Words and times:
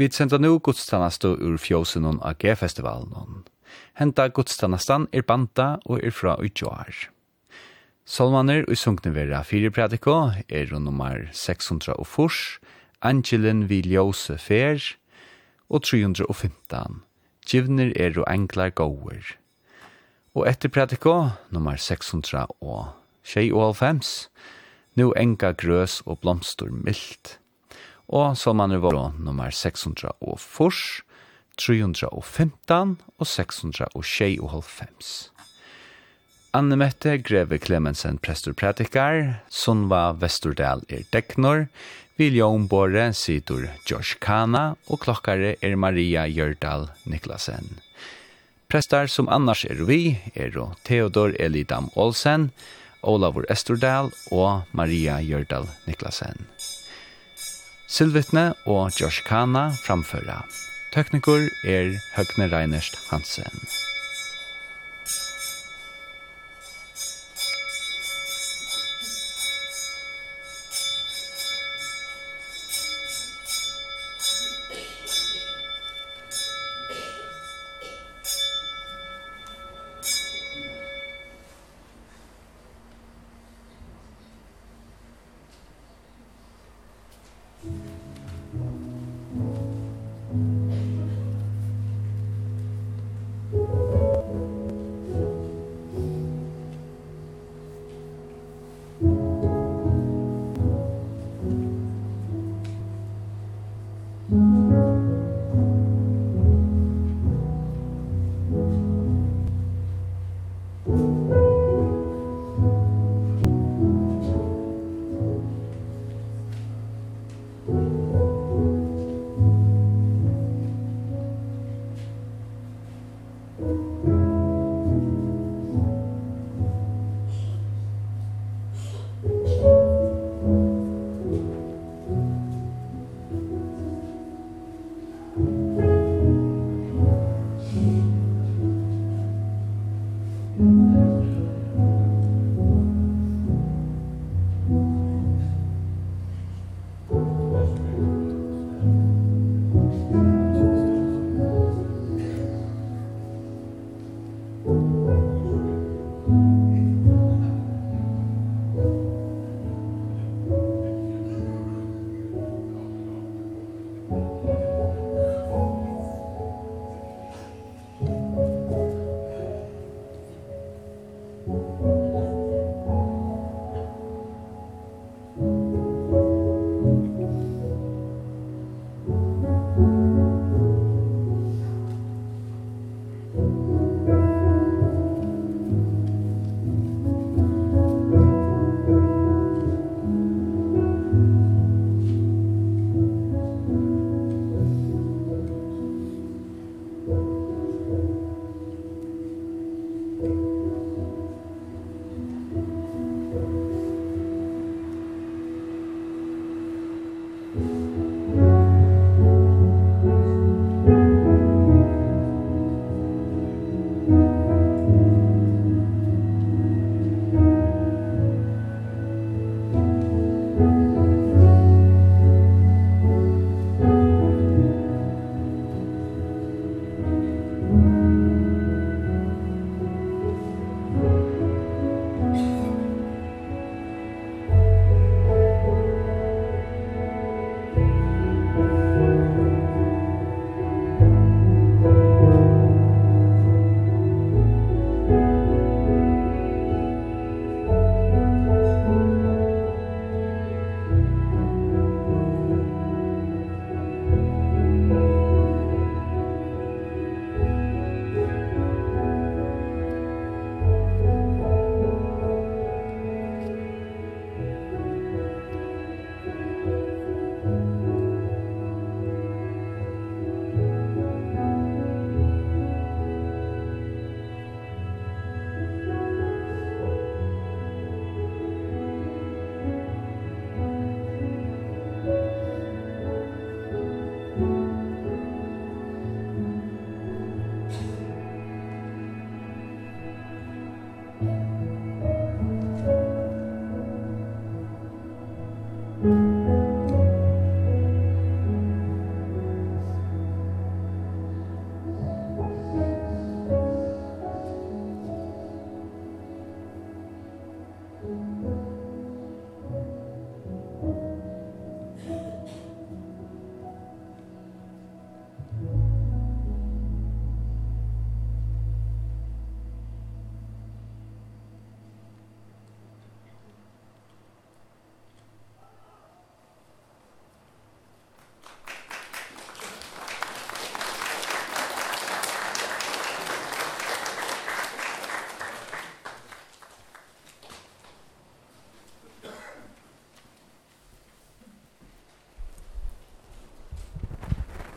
Vi 0.00 0.06
senda 0.08 0.38
nu 0.38 0.54
godstanastu 0.58 1.28
ur 1.28 1.58
fjósinun 1.60 2.22
av 2.24 2.38
G-festivalen. 2.40 3.42
Henta 4.00 4.30
godstanastan 4.32 5.02
er 5.12 5.26
banta 5.28 5.74
og 5.84 6.00
er 6.00 6.14
fra 6.16 6.38
utjoar. 6.40 7.10
Solmaner 8.08 8.64
og 8.64 8.78
sunkne 8.80 9.12
vera 9.12 9.42
fire 9.44 9.68
prædiko 9.68 10.14
er 10.48 10.72
nummer 10.72 11.26
600 11.36 11.98
og 11.98 12.06
furs, 12.08 12.56
Angelen 13.02 13.66
vi 13.68 13.82
ljose 13.84 14.38
fer, 14.38 14.80
og 15.68 15.84
315. 15.84 17.02
Givner 17.44 17.92
er 17.92 18.16
og 18.16 18.24
enklar 18.32 18.72
gåer. 18.72 19.36
Og 20.32 20.48
etter 20.48 20.72
pratiko, 20.72 21.28
nummer 21.50 21.76
600 21.76 22.46
og 22.64 22.88
6 23.22 23.52
og 23.52 23.76
5, 23.76 24.00
nu 24.96 25.12
enga 25.12 25.52
grøs 25.52 26.00
og 26.06 26.22
blomstor 26.24 26.72
mildt 26.72 27.39
og 28.10 28.36
så 28.38 28.54
man 28.56 28.74
er 28.74 28.82
vår 28.82 28.98
nummer 29.22 29.54
600 29.54 30.10
og 30.20 30.38
furs, 30.42 31.02
315 31.60 32.96
og 33.20 33.26
600 33.26 33.90
og 33.94 34.06
tjei 34.06 34.34
og 34.40 34.50
halvfems. 34.54 35.30
Anne 36.56 36.74
Mette 36.74 37.14
Greve 37.22 37.60
Clemensen, 37.62 38.18
Prestor 38.18 38.56
Pratikar, 38.58 39.36
Sunva 39.48 40.10
Vesturdal 40.18 40.82
er 40.90 41.04
deknor, 41.14 41.68
Viljon 42.18 42.66
Båre 42.68 43.12
situr 43.14 43.68
Josh 43.86 44.18
Kana 44.20 44.74
og 44.90 45.04
klokkare 45.04 45.54
er 45.62 45.76
Maria 45.78 46.26
Gjørdal 46.26 46.88
Niklasen. 47.06 47.78
Prestar 48.70 49.06
som 49.06 49.30
annars 49.30 49.64
er 49.64 49.80
vi 49.86 50.18
er 50.34 50.58
Theodor 50.84 51.32
Elidam 51.38 51.88
Olsen, 51.94 52.50
Olavur 53.02 53.46
Estordal 53.48 54.10
og 54.30 54.66
Maria 54.74 55.20
Gjørdal 55.22 55.70
Niklasen. 55.86 56.50
Silvitne 57.90 58.52
og 58.70 58.92
Josh 59.00 59.24
Kana 59.26 59.70
framføra. 59.82 60.44
Tekniker 60.94 61.48
er 61.66 61.96
Høgne 62.14 62.46
Reinerst 62.52 62.94
Hansen. 63.10 63.89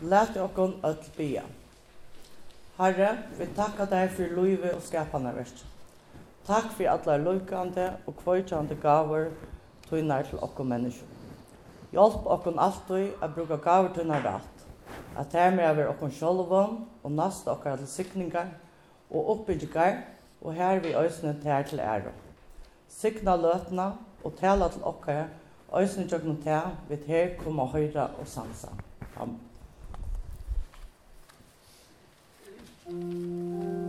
Læt 0.04 0.38
okkon 0.38 0.74
öll 0.84 1.12
bia. 1.18 1.42
Herre, 2.78 3.18
vi 3.38 3.46
takka 3.56 3.86
deg 3.88 4.10
fyrir 4.12 4.34
luivi 4.36 4.72
og 4.76 4.82
skapanarverk. 4.84 5.62
Takk 6.44 6.74
fyrir 6.76 6.90
allar 6.92 7.22
luikande 7.24 7.86
og 8.08 8.18
kvøytjande 8.20 8.76
gavar 8.84 9.30
tuinar 9.88 10.26
til 10.28 10.42
okkom 10.44 10.68
menneskjum. 10.74 11.14
Hjálp 11.94 12.28
okkom 12.36 12.60
alltid 12.60 13.14
at 13.22 13.32
bruka 13.36 13.56
gavar 13.56 13.94
tuinar 13.96 14.26
rætt. 14.26 14.66
At 15.18 15.56
med 15.56 15.64
av 15.70 15.80
okkom 15.94 16.12
sjolvon 16.12 16.76
og 17.04 17.12
nast 17.12 17.48
okkar 17.48 17.78
til 17.78 17.88
sikningar 17.88 18.52
og 19.10 19.30
oppbyggingar 19.30 20.04
og 20.42 20.54
her 20.54 20.80
vi 20.80 20.94
òsne 20.94 21.38
tær 21.44 21.64
til 21.64 21.80
æro. 21.80 22.12
Sikna 22.90 23.36
løtna 23.36 23.94
og 24.24 24.36
tala 24.36 24.68
til 24.68 24.84
okkar 24.84 25.26
òsne 25.72 26.10
tjøkna 26.10 26.36
tær 26.44 26.76
vi 26.90 27.00
her 27.08 27.38
koma 27.40 27.66
høyra 27.66 28.10
og 28.20 28.28
sansa. 28.28 28.68
Amen. 29.16 29.53
Musik 32.94 33.83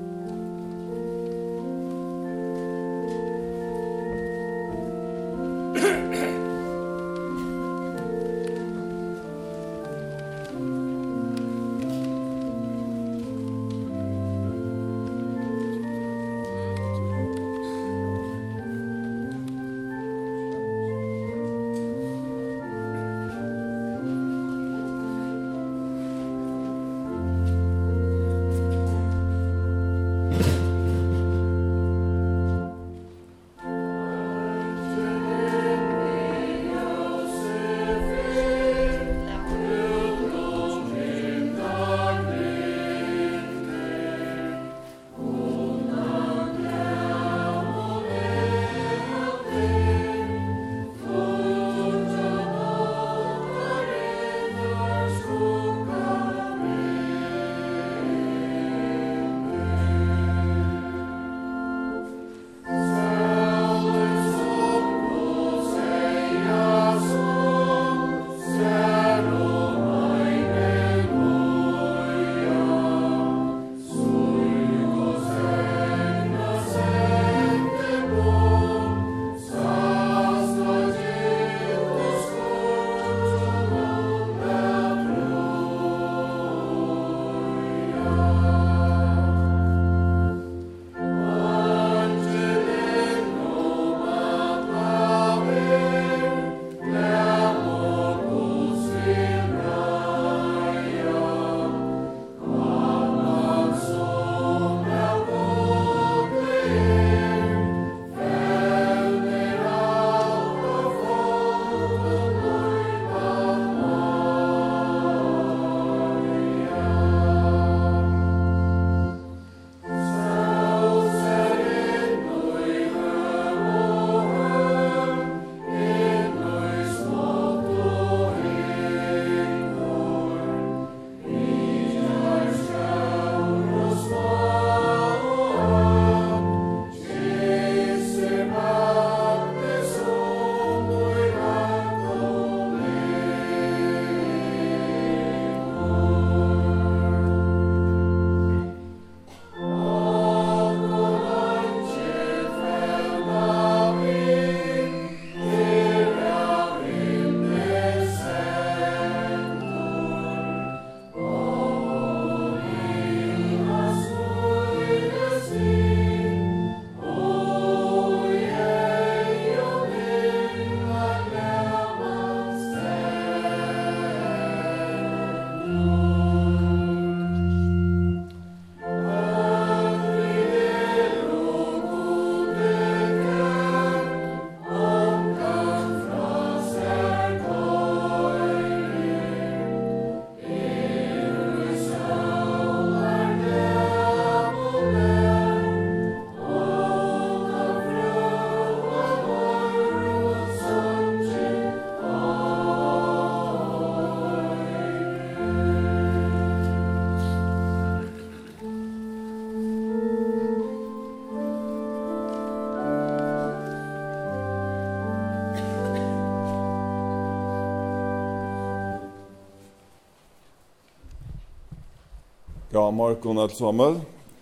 Ja, 222.75 222.90
morgon 222.90 223.38
og 223.38 223.52
sammen, 223.54 224.00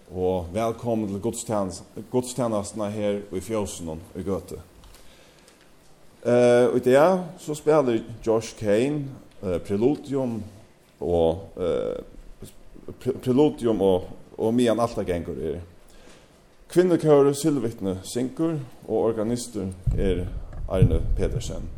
og 0.09 0.47
velkommen 0.55 1.11
til 1.11 1.19
godstjenestene 2.09 2.87
her 2.89 3.19
i 3.29 3.41
fjøsen 3.45 3.91
og 3.93 4.15
i 4.17 4.23
Gøte. 4.25 4.57
Uh, 6.25 6.71
og 6.71 6.79
i 6.79 6.85
det 6.87 7.03
så 7.45 7.53
spiller 7.59 8.01
Josh 8.25 8.57
Kane 8.57 9.03
uh, 9.43 9.59
Preludium 9.61 10.39
og 11.01 11.61
uh, 11.61 12.89
Preludium 13.21 13.85
og, 13.85 14.09
og 14.39 14.55
Mian 14.57 14.81
Altagengur 14.81 15.37
er. 15.37 15.61
Kvinnekører 16.73 17.37
Silvittne 17.37 17.99
Sinkur 18.03 18.57
og 18.89 19.12
organister 19.12 19.69
er 19.93 20.25
Arne 20.73 21.05
Pedersen. 21.21 21.69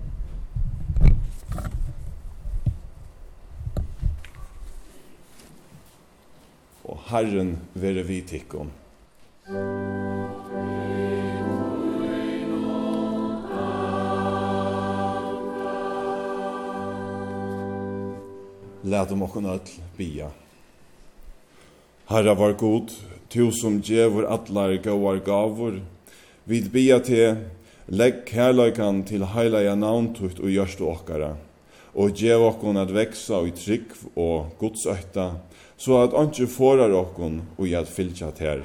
Herren 7.14 7.52
være 7.78 8.02
vi 8.02 8.16
tikkum. 8.26 8.70
Lät 18.82 19.12
om 19.12 19.22
okkon 19.22 19.46
öll 19.46 19.70
bia. 19.96 20.32
Herra 22.10 22.34
var 22.34 22.58
god, 22.58 22.90
tu 23.28 23.52
som 23.52 23.78
djevor 23.78 24.26
atlar 24.26 24.74
gåar 24.82 25.22
gavor, 25.22 25.80
vid 26.44 26.70
bia 26.74 26.98
te, 26.98 27.36
legg 27.86 28.26
kärleikan 28.26 29.04
til 29.06 29.30
heilaja 29.36 29.78
navntukt 29.78 30.42
og 30.42 30.50
gjørst 30.50 30.82
okkara, 30.82 31.36
og 31.94 32.18
djev 32.18 32.50
okkon 32.50 32.82
at 32.82 32.90
veksa 32.90 33.46
i 33.46 33.54
trygg 33.54 33.94
og 34.16 34.58
godsøkta, 34.58 35.36
så 35.76 36.02
at 36.04 36.14
anki 36.14 36.46
forar 36.46 36.92
okkon 36.94 37.42
og 37.58 37.74
at 37.74 37.90
fylgja 37.90 38.30
ter. 38.36 38.62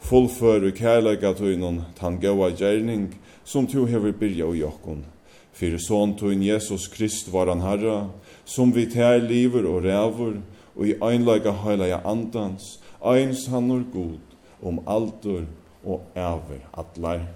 Fullfør 0.00 0.68
og 0.68 0.76
kærleika 0.76 1.32
tøynon 1.36 1.82
tan 1.98 2.18
gaua 2.20 2.50
gjerning 2.56 3.10
som 3.44 3.66
tu 3.66 3.84
hever 3.86 4.12
byrja 4.16 4.48
ui 4.48 4.62
okkon. 4.64 5.04
Fyrir 5.52 5.80
son 5.82 6.14
tøyn 6.16 6.42
Jesus 6.42 6.88
Krist 6.88 7.28
var 7.32 7.50
han 7.52 7.60
herra, 7.60 8.08
som 8.44 8.72
vi 8.72 8.86
ter 8.86 9.20
liver 9.20 9.66
og 9.68 9.84
rævur, 9.84 10.40
og 10.76 10.86
i 10.86 10.96
einleika 11.02 11.52
heilaja 11.64 12.00
andans, 12.04 12.78
eins 13.04 13.46
han 13.52 13.70
er 13.74 13.84
god, 13.92 14.20
om 14.62 14.80
altur 14.86 15.44
og 15.84 16.00
æver 16.16 16.64
atlar. 16.72 17.26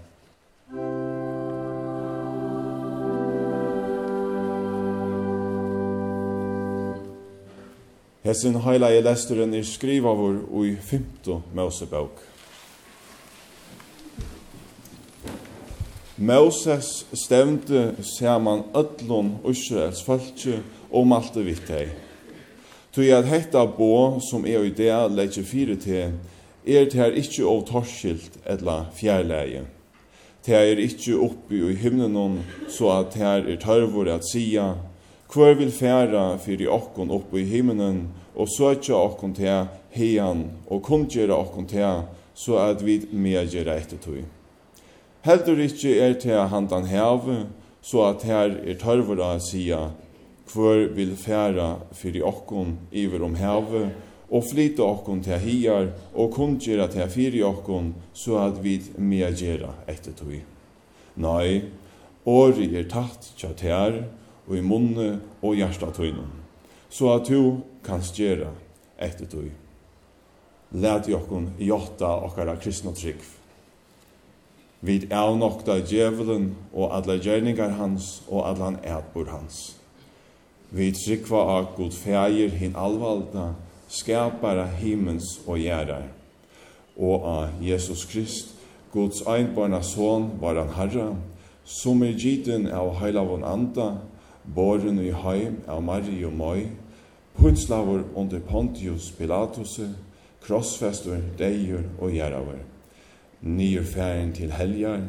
Musik 0.73 1.34
Hesin 8.25 8.57
i 8.57 9.03
lesteren 9.05 9.53
er 9.55 9.63
skrivavur 9.63 10.39
ui 10.49 10.77
fymto 10.81 11.43
Mosebok. 11.55 12.23
Moses 16.17 17.05
stevnte 17.13 17.95
saman 18.01 18.63
öllun 18.73 19.35
Israels 19.45 20.01
fölkje 20.07 20.63
og 20.91 21.07
malte 21.07 21.45
vitt 21.45 21.69
hei. 21.69 21.91
Tui 22.97 23.11
at 23.13 23.29
hetta 23.29 23.67
bo 23.67 24.19
som 24.25 24.49
er 24.49 24.65
i 24.65 24.73
det 24.73 24.89
leitje 25.13 25.45
fyrir 25.45 25.77
til, 25.77 26.17
er 26.65 26.89
det 26.89 26.97
her 26.97 27.13
ikkje 27.13 27.45
av 27.45 27.67
torskilt 27.69 28.41
etla 28.49 28.87
fjærleie. 28.97 29.67
Det 30.47 30.57
er 30.57 30.81
ikkje 30.81 31.21
oppi 31.21 31.61
i 31.61 31.77
himnenon, 31.77 32.41
så 32.73 32.89
at 33.03 33.21
her 33.21 33.45
er 33.45 33.61
tørvore 33.61 34.17
at 34.17 34.25
sia 34.25 34.73
Hvor 35.33 35.55
vil 35.59 35.73
færa 35.73 36.37
fyrir 36.39 36.71
okkon 36.71 37.11
oppe 37.11 37.41
i 37.41 37.49
himmelen, 37.49 38.09
og 38.35 38.49
søtja 38.51 38.95
okkon 38.99 39.35
til 39.35 39.67
heian, 39.95 40.49
og 40.67 40.83
kundgjera 40.83 41.37
okkon 41.39 41.67
til, 41.71 42.05
så 42.35 42.59
at 42.59 42.83
vi 42.85 43.01
medgjera 43.13 43.77
etter 43.79 44.01
tog. 44.03 44.25
Heldur 45.25 45.61
ikkje 45.63 45.99
er 46.05 46.17
til 46.21 46.41
handan 46.51 46.89
heve, 46.91 47.45
så 47.83 48.09
at 48.11 48.25
her 48.27 48.57
er 48.65 48.81
tørvara 48.81 49.39
sia, 49.41 49.87
hvor 50.53 50.83
vil 50.97 51.15
færa 51.17 51.77
fyrir 51.93 52.27
okkon 52.29 52.77
iver 52.93 53.25
om 53.25 53.39
heve, 53.39 53.87
og 54.35 54.45
flyta 54.51 54.83
okkon 54.83 55.23
til 55.25 55.39
hiar, 55.39 55.89
og 56.15 56.35
kundgjera 56.35 56.89
til 56.93 57.09
fyrir 57.13 57.47
okkon, 57.49 57.95
så 58.13 58.43
at 58.49 58.61
vi 58.65 58.81
medgjera 58.99 59.73
etter 59.89 60.13
tog. 60.19 60.35
Nei, 61.17 61.63
åri 62.27 62.69
er 62.75 62.89
tatt 62.91 63.31
tja 63.39 63.53
tær, 63.57 64.01
og 64.49 64.57
i 64.57 64.63
munne 64.65 65.21
og 65.43 65.57
hjärsta 65.57 65.91
tøynum, 65.95 66.31
så 66.91 67.15
at 67.17 67.29
du 67.29 67.63
kan 67.85 68.03
gjera 68.15 68.51
etter 68.99 69.27
tøy. 69.27 69.51
Læt 70.75 71.09
jokkun 71.09 71.53
jotta 71.59 72.11
okkara 72.27 72.57
kristna 72.57 72.93
trygg. 72.93 73.23
Vid 74.85 75.09
nokta 75.11 75.79
djevelen 75.81 76.55
og 76.73 76.93
alle 76.97 77.19
gjerningar 77.19 77.71
hans 77.79 78.23
og 78.29 78.49
allan 78.49 78.77
ætbor 78.85 79.31
hans. 79.31 79.77
Vi 80.71 80.91
tryggva 80.93 81.39
av 81.39 81.77
god 81.77 81.93
feir 81.93 82.51
hin 82.51 82.75
alvalda, 82.77 83.55
skapara 83.89 84.67
himmens 84.67 85.39
og 85.47 85.59
gjerrar. 85.59 86.09
Og 86.99 87.25
av 87.25 87.63
Jesus 87.63 88.05
Krist, 88.05 88.51
Guds 88.93 89.23
einbarna 89.27 89.83
son, 89.83 90.33
var 90.41 90.59
han 90.59 90.75
herra, 90.75 91.15
som 91.65 92.03
er 92.03 92.19
giten 92.19 92.67
av 92.67 92.97
heilavon 93.01 93.45
anda, 93.45 93.97
boren 94.45 94.99
i 95.01 95.11
heim 95.11 95.61
av 95.69 95.83
Mario 95.83 96.31
Moi, 96.31 96.69
putslaver 97.37 98.05
under 98.15 98.41
Pontius 98.41 99.11
Pilatus, 99.11 99.81
krossfester, 100.45 101.21
Deir 101.39 101.83
og 101.99 102.13
Gjerraver. 102.13 102.61
Nyer 103.43 103.85
færen 103.85 104.33
til 104.33 104.53
helgar, 104.53 105.01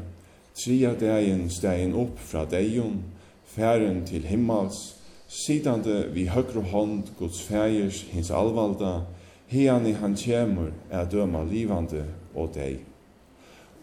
tria 0.56 0.94
degen 1.00 1.50
stegen 1.50 1.96
opp 1.96 2.20
fra 2.20 2.46
deion, 2.52 3.02
færen 3.46 4.04
til 4.08 4.26
himmals, 4.28 4.96
sidande 5.28 6.10
vi 6.14 6.28
høgru 6.28 6.62
hånd 6.62 7.04
Guds 7.20 7.42
fægers 7.44 8.02
hins 8.12 8.32
alvalda, 8.32 9.02
hiani 9.48 9.94
han 10.00 10.16
tjemur 10.16 10.72
er 10.92 11.06
døma 11.10 11.44
livande 11.44 12.06
og 12.36 12.54
deg. 12.56 12.80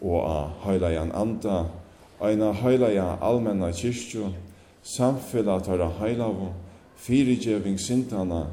Og 0.01 0.25
a 0.27 0.39
heilajan 0.65 1.13
anda, 1.15 1.63
eina 2.21 2.51
heilaja 2.51 3.13
almenna 3.21 3.71
kyrkjo, 3.71 4.31
samfella 4.83 5.59
tørre 5.63 5.89
heilavå, 5.99 6.51
fyrigjeving 6.95 7.79
sintana, 7.79 8.45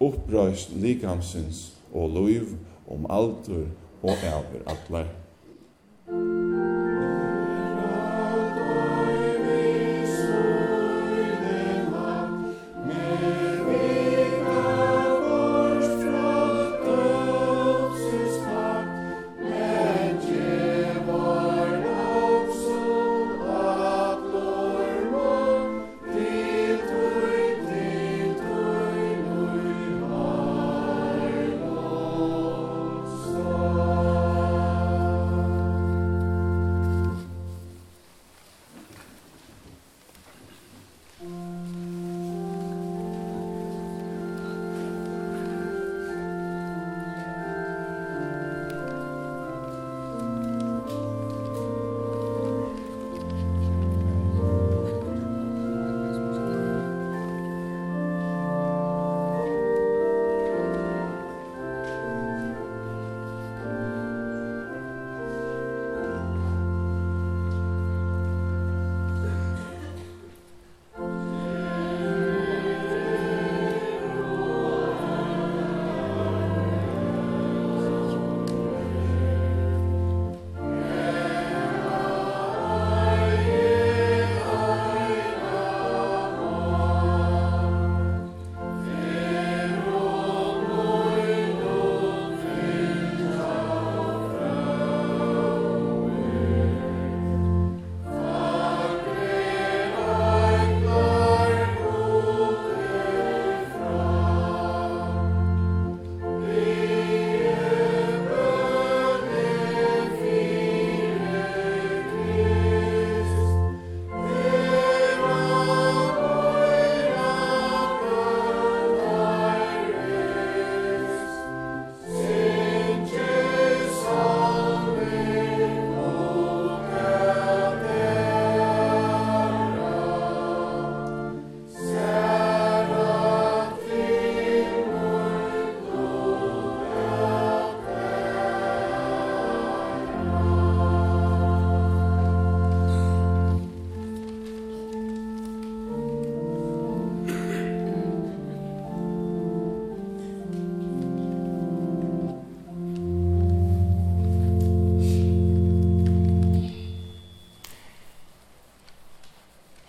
opprøyst 0.00 0.74
likamsins 0.76 1.70
og 1.94 2.10
loiv 2.10 2.56
om 2.90 3.06
altur 3.10 3.66
og 4.02 4.10
æver 4.26 4.66
atler. 4.66 5.25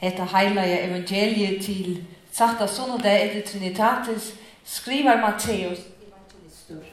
hetta 0.07 0.37
heilaja 0.37 0.85
evangeliet 0.87 1.65
til 1.65 2.03
Sakta 2.31 2.67
Sonodeg 2.67 3.25
etter 3.25 3.41
Trinitatis, 3.51 4.33
skriver 4.65 5.21
Matteus 5.21 5.79
evangelistur. 5.79 6.83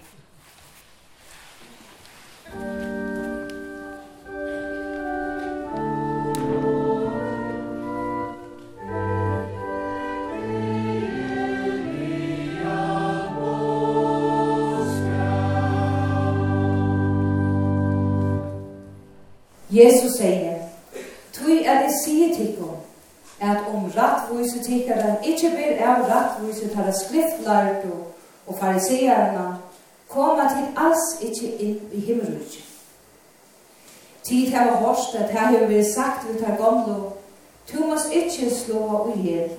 Jesus 19.70 20.18
sier, 20.18 20.53
tykkaren 24.66 25.24
ikkje 25.24 25.50
ber 25.56 25.82
av 25.88 26.06
rattviset 26.10 26.72
tala 26.74 26.92
skriftlardo 26.92 27.96
og 28.46 28.58
farisearna 28.60 29.46
koma 30.08 30.48
til 30.52 30.66
alls 30.86 31.04
ikkje 31.20 31.50
inn 31.66 31.80
i 31.92 32.00
himmelrykje. 32.00 32.62
Tid 34.24 34.52
hava 34.54 34.76
hårst 34.80 35.16
at 35.20 35.30
her 35.30 35.50
hefur 35.52 35.68
vært 35.68 35.90
sagt 35.92 36.28
vi 36.28 36.38
tar 36.40 36.56
gomlo, 36.56 37.12
tu 37.68 37.84
måst 37.84 38.12
ikkje 38.12 38.50
slå 38.54 38.84
i 39.14 39.18
hel. 39.20 39.56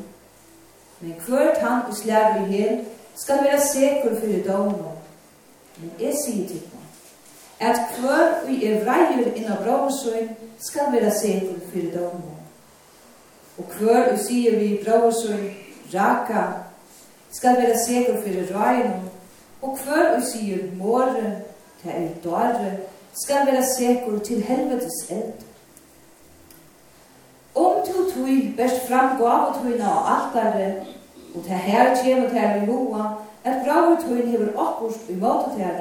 Men 0.99 1.17
kvart 1.25 1.57
han 1.61 1.83
og 1.89 1.97
slær 1.97 2.39
i 2.41 2.45
hel 2.49 2.79
skal 3.15 3.43
vera 3.43 3.59
sekur 3.61 4.15
fyrir 4.21 4.43
domno. 4.47 4.95
Men 5.77 5.91
jeg 5.99 6.15
sier 6.23 6.47
til 6.47 6.63
henne, 6.63 6.81
at 7.59 7.99
hver 7.99 8.47
vi 8.47 8.65
er 8.65 8.83
vreier 8.83 9.33
innan 9.35 9.61
bråsøy 9.63 10.27
skal 10.59 10.91
vera 10.95 11.11
sekur 11.11 11.59
fyrir 11.71 11.93
domno 11.97 12.34
og 13.57 13.65
hver 13.79 14.11
og 14.11 14.19
sier 14.19 14.59
vi 14.59 14.81
brøvsøy 14.83 15.51
raka, 15.93 16.43
skal 17.31 17.57
være 17.57 17.77
sikker 17.85 18.21
for 18.21 18.57
røyene, 18.57 19.01
og 19.61 19.77
hver 19.83 20.15
og 20.15 20.23
sier 20.23 20.57
måre, 20.77 21.41
det 21.83 21.91
er 21.91 22.07
dårre, 22.23 22.71
skal 23.23 23.47
være 23.47 23.65
sikker 23.77 24.19
til 24.19 24.43
helvetes 24.43 25.09
eld. 25.09 25.33
Om 27.55 27.73
to 27.87 28.09
tui 28.11 28.53
best 28.57 28.87
fram 28.87 29.17
gavetuina 29.17 29.87
og 29.87 30.09
altare, 30.15 30.73
og 31.35 31.43
det 31.43 31.59
her 31.67 31.95
kjemur 32.03 32.29
til 32.29 32.63
i 32.63 32.65
loa, 32.65 33.05
at 33.43 33.63
gavetuina 33.65 34.31
hever 34.31 34.57
oppurst 34.57 35.09
i 35.09 35.15
måte 35.15 35.55
til, 35.55 35.79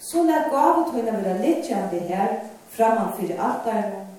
så 0.00 0.22
lær 0.24 0.48
gavetuina 0.52 1.18
vera 1.20 1.36
litjande 1.42 2.00
her 2.08 2.28
framan 2.70 3.12
fyrir 3.18 3.40
altaren, 3.40 4.13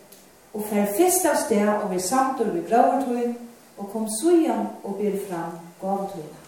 og 0.55 0.63
fer 0.69 0.85
fyrsta 0.97 1.35
sted 1.45 1.67
og 1.67 1.91
vi 1.91 1.99
samtur 1.99 2.51
vi 2.53 2.63
grøvertøy 2.69 3.33
og 3.77 3.89
kom 3.91 4.07
sujan 4.21 4.67
og 4.83 4.95
ber 4.95 5.17
fram 5.27 5.51
gavetøyna. 5.81 6.39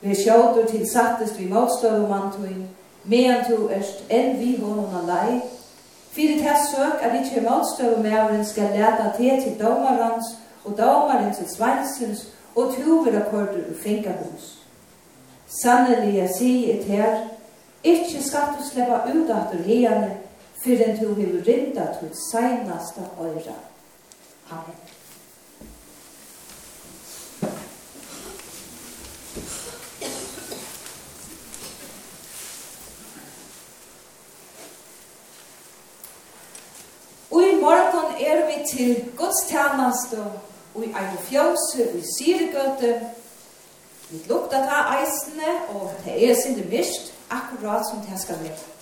Vi 0.00 0.14
sjåtur 0.14 0.66
til 0.70 0.90
sattest 0.90 1.38
vi 1.38 1.48
motstøvumantøy, 1.48 2.66
medan 3.04 3.44
to 3.46 3.68
erst 3.70 4.04
enn 4.10 4.38
vi 4.38 4.56
honom 4.60 5.06
lei, 5.06 5.40
fyrir 6.10 6.42
tess 6.42 6.70
søk 6.74 7.02
at 7.02 7.14
ikkje 7.20 7.46
motstøvumævren 7.46 8.44
skal 8.44 8.74
leta 8.74 9.10
til 9.16 9.42
til 9.42 9.58
domarans 9.62 10.24
og 10.64 10.78
domaren 10.78 11.34
til 11.34 11.48
sveinsens 11.48 12.28
og 12.56 12.74
tuverakkordur 12.76 13.70
og 13.70 13.76
fingerhus. 13.82 14.58
Sannelig 15.62 16.14
jeg 16.16 16.30
sier 16.38 16.74
et 16.74 16.84
her, 16.84 17.18
ikkje 17.84 18.22
skal 18.22 18.54
du 18.58 18.64
sleppa 18.70 19.02
ut 19.14 19.30
at 19.30 19.52
du 19.52 19.62
herne, 19.62 20.10
fyrir 20.62 20.88
enn 20.88 21.00
du 21.00 21.14
hefur 21.14 21.42
rinda 21.46 21.86
til 21.98 22.10
seinasta 22.30 23.06
øyra. 23.20 23.58
Amen. 24.50 24.78
Og 37.30 37.42
i 37.42 37.60
morgon 37.60 38.12
er 38.20 38.46
vi 38.46 38.64
til 38.76 39.12
Guds 39.16 39.46
tjernast 39.48 40.14
og 40.74 40.84
i 40.84 40.88
ein 40.88 41.18
fjøse 41.28 41.90
og 41.90 41.98
i 41.98 42.04
Syregøte. 42.16 43.00
Vi 44.10 44.22
lukta 44.28 44.62
ta 44.64 44.80
eisene 44.96 45.52
og 45.68 45.92
det 46.04 46.30
er 46.30 46.34
sinne 46.42 46.64
mist 46.70 47.12
akkurat 47.30 47.86
som 47.90 48.00
det 48.00 48.20
skal 48.20 48.40
være. 48.42 48.77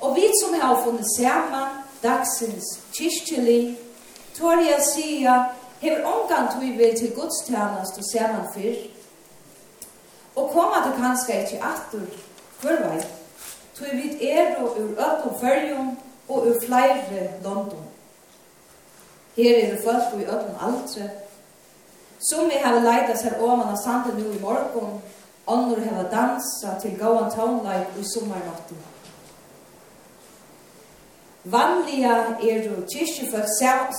Og 0.00 0.16
vi 0.16 0.30
som 0.42 0.60
har 0.60 0.82
funnet 0.84 1.06
sammen 1.18 1.68
dagsens 2.02 2.80
kyrkjelig, 2.92 3.78
tror 4.36 4.60
jeg 4.60 4.82
sier, 4.92 5.44
hever 5.80 6.04
omgang 6.04 6.50
tog 6.52 6.62
vi 6.62 6.92
til 6.98 7.14
gudstjenest 7.16 7.98
og 7.98 8.08
saman 8.12 8.48
fyrr, 8.54 8.86
og 10.36 10.50
kommer 10.52 10.84
det 10.84 10.96
kanskje 11.00 11.40
ikke 11.42 11.64
atter, 11.64 12.06
hver 12.60 12.82
vei, 12.84 13.00
tog 13.78 13.92
vi 13.92 14.28
er 14.28 14.56
og 14.60 14.76
ur 14.80 14.96
öllum 15.00 15.38
følgen 15.40 15.98
og 16.28 16.46
ur 16.46 16.58
flere 16.66 17.28
London. 17.44 17.86
Her 19.36 19.56
er 19.62 19.70
det 19.74 19.84
folk 19.84 20.12
og 20.12 20.20
i 20.20 20.24
öllum 20.24 20.60
altre. 20.68 21.10
som 22.30 22.48
vi 22.48 22.56
har 22.64 22.80
leidt 22.80 23.18
seg 23.18 23.42
om 23.42 23.58
man 23.58 23.68
har 23.68 23.80
sandt 23.84 24.18
nå 24.18 24.30
i 24.32 24.40
morgen, 24.40 25.00
Onnur 25.46 25.78
heva 25.78 26.02
dansa 26.10 26.72
til 26.82 26.98
gåan 26.98 27.30
tónleik 27.30 27.98
i 28.00 28.04
sommarnottena. 28.14 28.95
Vanliga 31.50 32.14
er 32.42 32.62
du 32.68 32.74
kyrkjefolk 32.90 33.48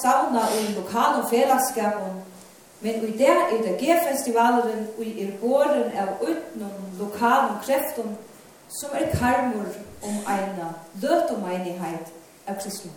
sauna 0.02 0.42
i 0.60 0.74
lokal 0.76 1.22
og 1.22 1.30
fellesskapen, 1.30 2.18
men 2.82 2.96
i 3.08 3.18
der 3.18 3.40
er 3.54 3.62
det 3.62 3.78
G-festivalen 3.80 4.88
og 4.98 5.06
i 5.06 5.24
er 5.24 5.32
båren 5.42 5.92
av 5.96 6.10
utenom 6.22 6.90
lokal 7.00 7.54
og 7.54 7.62
kreften 7.64 8.18
som 8.80 8.90
er 8.94 9.16
karmur 9.16 9.70
om 10.04 10.18
eina 10.28 10.74
løt 11.02 11.32
og 11.32 11.40
meinighet 11.46 12.12
av 12.48 12.60
kristne. 12.60 12.92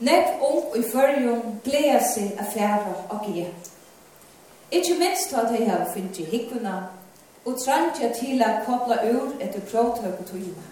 Nekk 0.00 0.42
ung 0.42 0.76
i 0.76 0.82
førjum 0.92 1.60
gleder 1.64 2.04
seg 2.12 2.36
av 2.36 2.84
og 3.08 3.24
G. 3.32 3.46
Ikke 4.70 4.98
minst 4.98 5.32
at 5.32 5.56
jeg 5.58 5.70
har 5.70 5.88
finnet 5.94 6.18
i 6.18 6.24
hikkuna 6.24 6.76
og 7.44 7.58
trangja 7.64 8.12
til 8.20 8.44
å 8.44 8.52
kobla 8.66 9.00
ur 9.08 9.32
etter 9.40 9.64
prøvtøk 9.72 10.20
og 10.20 10.26
tøyene. 10.28 10.68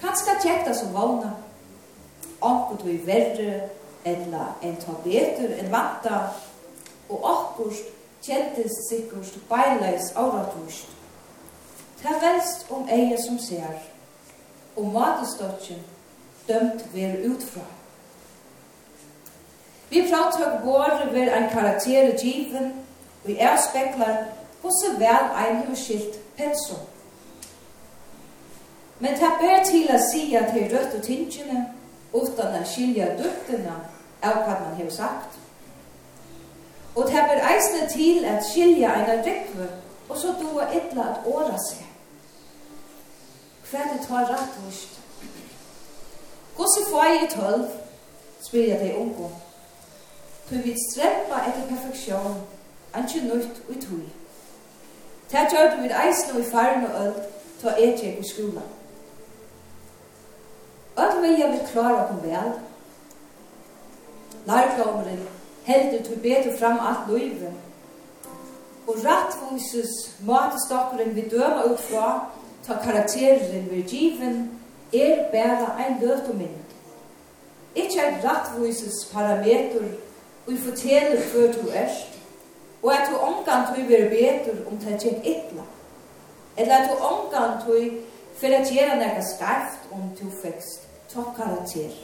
Kanska 0.00 0.40
tjekta 0.42 0.74
som 0.74 0.92
vana. 0.92 1.32
Onkut 2.40 2.84
vi 2.84 2.96
verre, 2.96 3.68
eller 4.04 4.46
en 4.62 4.76
ta 4.76 4.92
betur, 5.04 5.52
en 5.58 5.72
vanta, 5.72 6.20
og 7.08 7.30
akkur 7.30 7.72
kjentes 8.22 8.72
sikkert 8.88 9.36
beileis 9.48 10.12
avratvust. 10.16 10.88
Ta 12.02 12.14
velst 12.22 12.70
om 12.70 12.88
eie 12.88 13.18
som 13.20 13.38
ser, 13.38 13.76
og 14.76 14.86
matestotjen 14.94 15.82
dømt 16.48 16.84
ver 16.94 17.20
utfra. 17.28 17.66
Vi 19.90 20.06
pratar 20.08 20.60
våre 20.64 21.10
ver 21.12 21.34
ein 21.34 21.50
karakter 21.50 22.14
i 22.14 22.16
given, 22.16 22.72
og 23.24 23.30
er 23.30 23.56
speklar 23.68 24.24
hos 24.62 24.84
vel 24.98 25.30
ein 25.36 25.66
hos 25.68 25.78
skilt 25.78 26.16
pensum. 26.36 26.89
Men 29.00 29.14
det 29.16 29.30
ber 29.40 29.62
til 29.64 29.88
å 29.88 29.98
si 30.10 30.34
at 30.36 30.54
det 30.54 30.64
er 30.66 30.72
rødt 30.74 30.96
og 30.98 31.02
tingene, 31.02 31.66
utan 32.12 32.56
å 32.58 32.64
skilja 32.68 33.14
duktene 33.16 33.76
av 34.22 34.42
hva 34.44 34.56
man 34.60 34.74
har 34.76 34.90
sagt. 34.92 35.38
Og 36.94 37.06
det 37.08 37.22
ber 37.28 37.44
eisne 37.48 37.86
til 37.88 38.24
at 38.28 38.44
skilja 38.44 38.92
en 38.94 39.22
rekve, 39.24 39.68
og 40.08 40.18
så 40.18 40.34
doa 40.40 40.66
etla 40.74 41.06
at 41.12 41.26
åra 41.26 41.56
seg. 41.68 41.86
Hva 43.70 43.78
er 43.78 43.92
det 43.92 44.06
tar 44.08 44.26
rett 44.28 44.56
vist? 44.66 44.98
Gåse 46.56 46.82
fag 46.90 47.22
i 47.22 47.28
tølv, 47.30 47.68
spyr 48.42 48.66
jeg 48.72 48.80
deg 48.80 48.98
ungo. 48.98 49.30
Du 50.50 50.56
vil 50.58 50.76
streppa 50.90 51.44
etter 51.46 51.68
perfeksjon, 51.70 52.40
anki 52.92 53.22
nøyt 53.24 53.62
og 53.68 53.78
tøy. 53.80 54.02
Det 55.30 55.46
gjør 55.52 55.70
du 55.70 55.82
vid 55.82 55.94
eisne 55.94 56.40
i 56.40 56.50
faren 56.50 56.84
og 56.90 57.00
øld, 57.04 57.22
ta 57.62 57.76
etje 57.78 58.16
i 58.18 58.28
skolan. 58.28 58.66
Öll 60.96 61.22
vilja 61.22 61.50
vil 61.50 61.66
klara 61.72 62.04
okkur 62.04 62.22
vel. 62.28 62.52
Lærklomeren 64.46 65.28
heldur 65.64 66.04
til 66.04 66.16
betur 66.16 66.58
fram 66.58 66.78
alt 66.80 67.08
løyve. 67.08 67.52
Og 68.86 68.96
rattvuses 69.04 69.92
matestokkeren 70.26 71.14
vi 71.14 71.28
døma 71.28 71.62
ut 71.72 71.80
fra, 71.80 72.30
ta 72.66 72.74
karakteren 72.84 73.70
vi 73.70 73.82
given, 73.82 74.60
er 74.92 75.30
bæra 75.32 75.76
ein 75.78 76.00
løft 76.00 76.28
og 76.28 76.34
mynd. 76.34 76.70
Ikkje 77.74 78.02
ein 78.02 78.24
rattvuses 78.24 79.04
parameter 79.12 79.84
vi 80.46 80.56
forteller 80.58 81.20
før 81.20 81.52
du 81.52 81.68
erst, 81.74 82.18
og 82.82 82.92
at 82.94 83.08
du 83.10 83.16
omgang 83.16 83.66
tog 83.66 83.76
vi 83.76 83.96
betur 83.96 84.66
om 84.66 84.78
det 84.78 84.88
er 84.88 84.94
ikke 84.94 85.20
etla. 85.24 85.62
Eller 86.56 86.74
at 86.76 86.90
du 86.90 87.04
omgang 87.04 87.64
tog 87.66 87.90
för 88.40 88.52
att 88.52 88.72
göra 88.72 88.94
något 88.94 89.28
skarft 89.28 89.78
om 89.90 90.10
du 90.20 90.30
fick 90.30 90.62
tockare 91.12 91.66
till. 91.66 91.94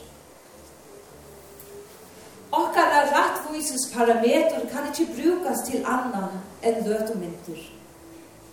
Okkara 2.51 3.05
rattvisens 3.17 3.93
parameter 3.95 4.61
kan 4.73 4.87
ikke 4.89 5.13
brukas 5.17 5.63
til 5.67 5.85
anna 5.85 6.29
enn 6.63 6.85
løtomynter. 6.87 7.59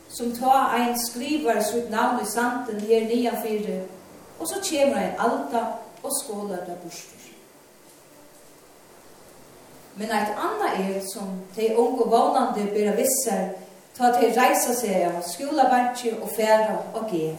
Som 0.09 0.31
ta 0.35 0.75
ein 0.77 0.95
skrivar 0.99 1.61
sitt 1.61 1.89
navn 1.89 2.21
i 2.23 2.25
santen 2.25 2.79
her 2.79 3.05
nia 3.07 3.31
fire, 3.43 3.81
og 4.39 4.47
så 4.47 4.61
kjemur 4.63 4.97
ein 4.97 5.19
alta 5.19 5.65
og 6.03 6.11
skålar 6.23 6.65
der 6.65 6.75
bostur. 6.83 7.23
Men 9.95 10.11
eit 10.11 10.35
anna 10.37 10.73
er 10.79 11.01
som 11.13 11.39
de 11.55 11.75
unge 11.77 12.09
vånande 12.09 12.67
bera 12.73 12.95
visser, 12.97 13.49
ta 13.97 14.11
tei 14.11 14.33
reisa 14.33 14.73
seg 14.73 15.07
av 15.07 15.21
skolabansje 15.21 16.17
og 16.21 16.29
færa 16.37 16.77
og 16.93 17.11
gea 17.11 17.35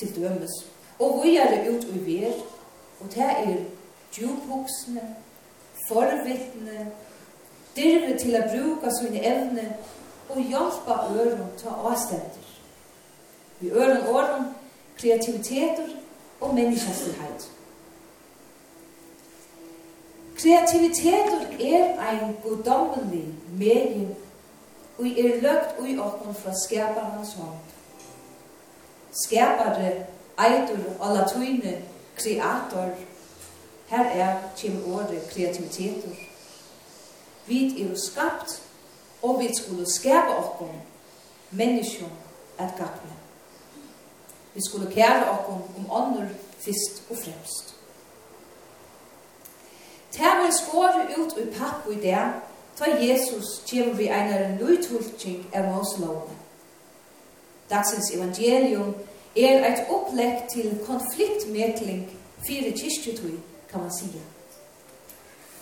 til 0.00 0.22
dømes. 0.22 0.50
Og 0.98 1.20
vi 1.24 1.36
er 1.36 1.70
ut 1.70 1.84
i 1.84 2.00
ver, 2.06 2.32
og 3.00 3.06
det 3.14 3.22
er 3.22 3.56
djuphoksne, 4.16 5.16
forvittne, 5.88 6.90
dirve 7.76 8.18
til 8.18 8.36
å 8.36 8.42
bruka 8.50 8.90
sine 8.98 9.22
evne 9.24 9.66
og 10.28 10.42
hjelpa 10.42 10.96
øren 11.14 11.46
ta 11.60 11.72
avstender. 11.90 12.48
Vi 13.60 13.70
øren 13.70 14.06
åren 14.08 14.44
kreativiteter 14.98 15.88
og 16.40 16.54
menneskestighet. 16.54 17.50
Kreativiteter 20.36 21.46
er 21.60 22.10
ein 22.10 22.36
goddommelig 22.42 23.26
medie 23.52 24.16
og 24.98 25.06
er 25.06 25.40
løgt 25.42 25.80
ui 25.80 25.98
åkken 25.98 26.34
fra 26.34 26.52
skaparens 26.64 27.34
hånd 27.34 27.69
skapare, 29.12 30.06
eitur 30.38 30.84
og 31.00 31.16
latuine, 31.16 31.82
kreator. 32.16 32.94
Her 33.86 34.04
er 34.04 34.36
kjem 34.56 34.94
året 34.94 35.30
kreativiteter. 35.30 36.14
Vi 37.46 37.82
er 37.82 37.96
skapt, 37.96 38.62
og 39.22 39.40
vi 39.40 39.48
skulle 39.56 39.86
skapa 39.90 40.36
okkom, 40.38 40.76
menneskje, 41.50 42.06
at 42.58 42.68
gapne. 42.78 43.16
Vi 44.54 44.60
skulle 44.68 44.92
kære 44.92 45.30
okkom 45.30 45.62
om 45.76 45.90
ånder 45.90 46.28
fyrst 46.58 47.02
og 47.10 47.16
fremst. 47.16 47.74
Det 50.12 50.20
var 50.20 50.50
skåret 50.50 51.18
ut 51.18 51.38
i 51.38 51.58
papp 51.58 51.88
i 51.90 51.94
det, 51.94 52.24
ta 52.76 52.84
Jesus 53.00 53.62
kjem 53.66 53.98
vi 53.98 54.08
einar 54.08 54.56
nøytulting 54.58 55.46
av 55.54 55.78
oss 55.78 55.98
lovene. 55.98 56.39
Dagsens 57.70 58.10
evangelium 58.14 58.94
er 59.36 59.64
eit 59.64 59.86
opplegg 59.90 60.48
til 60.52 60.78
konfliktmekling 60.86 62.08
fyrir 62.46 62.72
kyrkjetui, 62.74 63.36
kan 63.70 63.80
man 63.80 63.92
sige. 63.98 64.22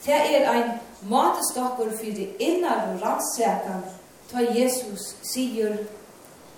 Det 0.06 0.14
er 0.14 0.50
ein 0.52 0.70
matestakur 1.02 1.90
fyrir 2.00 2.28
innar 2.38 2.88
og 2.88 3.02
rannsakan 3.02 3.82
ta 4.30 4.38
Jesus 4.60 5.16
sier, 5.22 5.76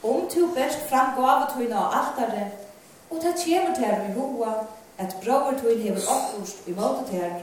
om 0.03 0.29
tu 0.31 0.47
best 0.55 0.89
fram 0.89 1.15
gavetøyna 1.17 1.79
og 1.79 1.97
altare 1.99 2.51
og 3.11 3.23
ta 3.23 3.33
kjemur 3.45 3.75
ter 3.75 4.07
i 4.09 4.13
hoa 4.13 4.53
at 4.99 5.17
brøvertøyn 5.25 5.83
hever 5.83 6.07
oppost 6.15 6.69
i 6.69 6.73
måte 6.73 7.05
ter 7.11 7.43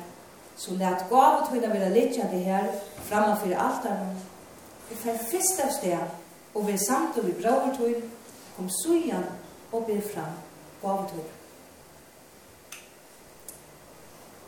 så 0.57 0.73
let 0.79 1.05
gavetøyna 1.09 1.89
litja 1.89 2.29
det 2.31 2.43
her 2.45 2.65
framan 3.09 3.37
fyrir 3.43 3.59
altare, 3.59 4.15
vi 4.89 4.95
fer 4.95 5.19
fyrst 5.31 5.59
av 5.63 5.71
sted 5.71 6.16
og 6.57 6.67
vi 6.67 6.77
samt 6.77 7.17
og 7.17 7.25
ved 7.25 7.41
brøvertøy, 7.41 8.01
kom 8.55 8.69
sujan 8.69 9.25
og 9.71 9.85
ber 9.85 10.01
fram 10.13 10.33
gavetøy. 10.81 11.25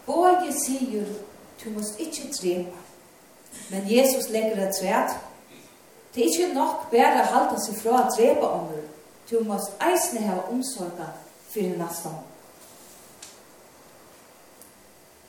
Båge 0.05 0.53
sier, 0.65 1.05
du 1.63 1.69
måst 1.69 1.99
ikkje 1.99 2.31
trepa, 2.33 2.81
men 3.69 3.91
Jesus 3.97 4.29
legger 4.29 4.67
et 4.67 4.75
træt. 4.81 5.11
Det 6.15 6.23
er 6.23 6.29
ikkje 6.31 6.53
nok 6.53 6.89
bare 6.91 7.25
halda 7.29 7.61
seg 7.61 7.77
fra 7.77 8.01
å 8.01 8.09
trepa 8.17 8.53
ånder, 8.57 8.83
du 9.29 9.43
måst 9.45 9.77
eisne 9.77 10.25
hava 10.25 10.49
omsorga 10.49 11.11
fyrir 11.53 11.77
nastan. 11.77 12.17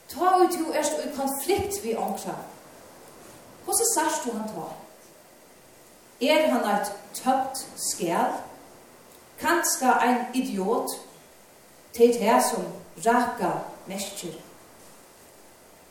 Ta 0.08 0.36
ut 0.40 0.56
du 0.56 0.72
erst 0.72 0.96
i 1.04 1.12
konflikt 1.12 1.84
vi 1.84 1.92
omkra. 1.96 2.40
Hvordan 3.64 3.92
sars 3.94 4.24
du 4.24 4.32
han 4.32 4.48
tar? 4.48 4.79
Er 6.20 6.50
han 6.50 6.64
eit 6.64 6.92
tøpt 7.14 7.66
skjæl? 7.76 8.32
Kanska 9.40 9.92
ein 9.92 10.26
idiot? 10.34 10.88
Teit 11.92 12.16
her 12.16 12.40
som 12.50 12.64
raka 13.06 13.50
mestjer. 13.86 14.36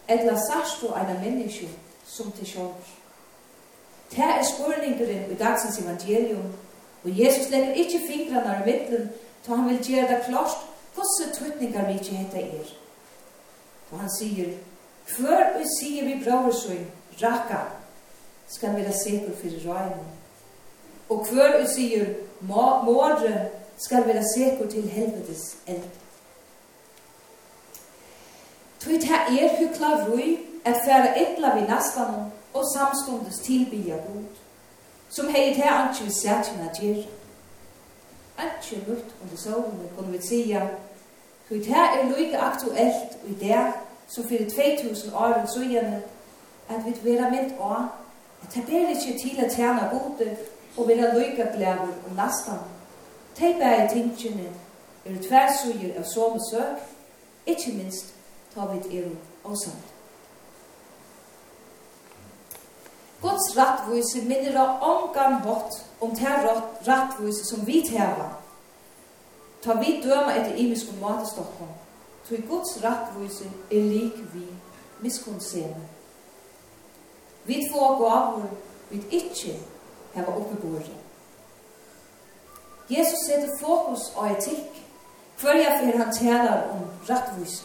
Etla 0.07 0.35
sarst 0.37 0.81
du 0.81 0.93
eina 0.93 1.19
menneske 1.19 1.69
som 2.05 2.31
til 2.31 2.47
sjål. 2.47 2.73
Det 4.11 4.19
er 4.23 4.43
spurningeren 4.43 5.31
i 5.31 5.35
dagsens 5.35 5.79
evangelium, 5.79 6.53
og 7.03 7.09
Jesus 7.19 7.49
legger 7.49 7.73
ikkje 7.73 7.99
fingrarna 8.07 8.55
i 8.59 8.65
middelen, 8.65 9.09
ta 9.45 9.55
han 9.55 9.69
vil 9.69 9.83
gjøre 9.85 10.07
det 10.07 10.25
klart 10.25 10.57
hvordan 10.95 11.33
tøtningar 11.33 11.87
vi 11.87 11.93
ikkje 11.93 12.15
heter 12.15 12.39
er. 12.39 12.71
Og 13.91 13.99
han 13.99 14.09
sier, 14.19 14.57
Hver 15.17 15.57
vi 15.57 15.65
sier 15.79 16.05
vi 16.05 16.23
bror 16.23 16.51
søgn, 16.53 16.85
rakka, 17.21 17.61
skal 18.47 18.75
vi 18.75 18.83
da 18.85 18.91
se 18.91 19.19
på 19.27 19.35
fyrir 19.41 19.65
røyna. 19.65 20.18
Og 21.09 21.25
hver 21.29 21.61
og 21.61 21.69
sier, 21.69 22.05
måre 22.41 23.49
skal 23.77 24.07
være 24.07 24.23
sikker 24.35 24.67
til 24.69 24.89
helvetes 24.89 25.57
eld. 25.67 25.89
Tui 28.79 28.99
ta 28.99 29.15
er 29.27 29.55
hykla 29.59 30.05
rui, 30.07 30.37
at 30.65 30.75
færa 30.85 31.15
etla 31.21 31.55
vi 31.55 31.61
nastan 31.67 32.31
og 32.53 32.63
samstundes 32.75 33.39
tilbya 33.39 33.95
god, 33.95 34.23
som 35.09 35.27
hei 35.27 35.55
ta 35.55 35.69
antje 35.69 36.05
vi 36.05 36.11
sætina 36.11 36.69
gjerra. 36.79 37.07
Antje 38.37 38.79
lutt 38.87 39.15
under 39.21 39.37
sovene 39.37 39.89
kunne 39.97 40.11
vi 40.11 40.21
sia, 40.21 40.61
tui 41.49 41.63
ta 41.63 41.81
er 41.97 42.07
luik 42.09 42.33
aktuelt 42.33 43.17
og 43.23 43.29
i 43.29 43.47
dag, 43.47 43.73
som 44.07 44.27
fyrir 44.29 44.49
2000 44.49 45.13
åren 45.13 45.47
sujane, 45.47 46.01
at 46.69 46.85
vi 46.85 46.93
vera 47.03 47.29
mynd 47.29 47.51
å, 47.59 47.73
at 48.43 48.53
ta 48.53 48.61
ber 48.67 48.93
ikkje 48.95 49.17
til 49.19 49.43
at 49.43 49.51
tjena 49.51 49.89
gode, 49.91 50.35
og 50.79 50.87
vera 50.87 51.13
lykka 51.17 51.43
glæver 51.55 51.91
om 52.07 52.15
nastan. 52.15 52.59
Tei 53.35 53.53
bæri 53.53 53.87
tingene 53.93 54.49
er 55.05 55.21
tversuger 55.27 55.97
av 55.99 56.03
som 56.03 56.39
søk, 56.51 56.79
ikkje 57.47 57.73
minst 57.73 58.13
ta 58.55 58.65
vid 58.71 58.85
er 58.91 59.09
åsamt. 59.43 59.87
Guds 63.21 63.57
rattvise 63.57 64.21
minner 64.27 64.57
av 64.59 64.83
omgang 64.83 65.41
bort 65.43 65.75
om 66.01 66.15
det 66.15 66.35
rattvise 66.87 67.45
som 67.45 67.67
vi 67.67 67.81
tæva. 67.89 68.29
Ta 69.63 69.73
vi 69.73 69.99
døma 70.03 70.35
etter 70.35 70.55
i 70.55 70.69
miskunn 70.69 71.01
mat 71.01 71.27
i 72.35 72.41
Guds 72.47 72.83
rattvise 72.83 73.49
er 73.71 73.81
lik 73.81 74.15
vi 74.33 74.45
miskonsene. 75.01 75.81
Vi 77.45 77.69
två 77.71 77.87
gavur, 77.95 78.49
vi 78.89 79.03
ikkje 79.11 79.57
hava 80.15 80.35
oppebore. 80.35 80.95
Jesus 82.89 83.19
setter 83.27 83.57
fokus 83.59 84.09
og 84.15 84.31
etikk 84.31 84.79
hver 85.41 85.57
jeg 85.61 85.79
fyrir 85.81 85.97
han 86.03 86.13
taler 86.15 86.63
om 86.73 86.87
rattvise. 87.09 87.63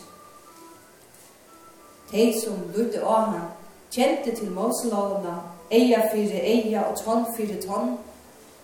De 2.10 2.32
som 2.44 2.60
lydde 2.76 3.00
av 3.02 3.30
han 3.32 3.48
kjente 3.90 4.34
til 4.36 4.52
Moselovene 4.54 5.38
eia 5.70 6.04
fyrir 6.12 6.44
eia 6.44 6.84
og 6.90 7.00
tonn 7.00 7.24
fyrir 7.36 7.62
tonn, 7.62 7.96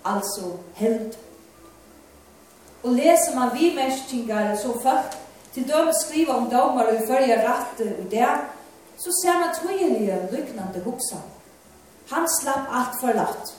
altså 0.04 0.52
held. 0.78 1.16
Og 2.84 2.92
leser 2.96 3.34
man 3.36 3.50
vi 3.54 3.70
vimerskningar 3.70 4.54
som 4.60 4.78
folk 4.82 5.16
til 5.54 5.66
døm 5.68 5.90
skriver 6.02 6.34
om 6.34 6.50
domar 6.50 6.92
og 6.92 7.06
følger 7.08 7.42
rette 7.48 7.88
og 7.98 8.10
det, 8.10 8.28
så 8.98 9.10
ser 9.22 9.38
man 9.40 9.54
tøyelige 9.56 10.28
lyknande 10.32 10.84
hoksa. 10.84 11.16
Han 12.10 12.28
slapp 12.40 12.68
alt 12.70 13.00
for 13.00 13.16
latt. 13.16 13.56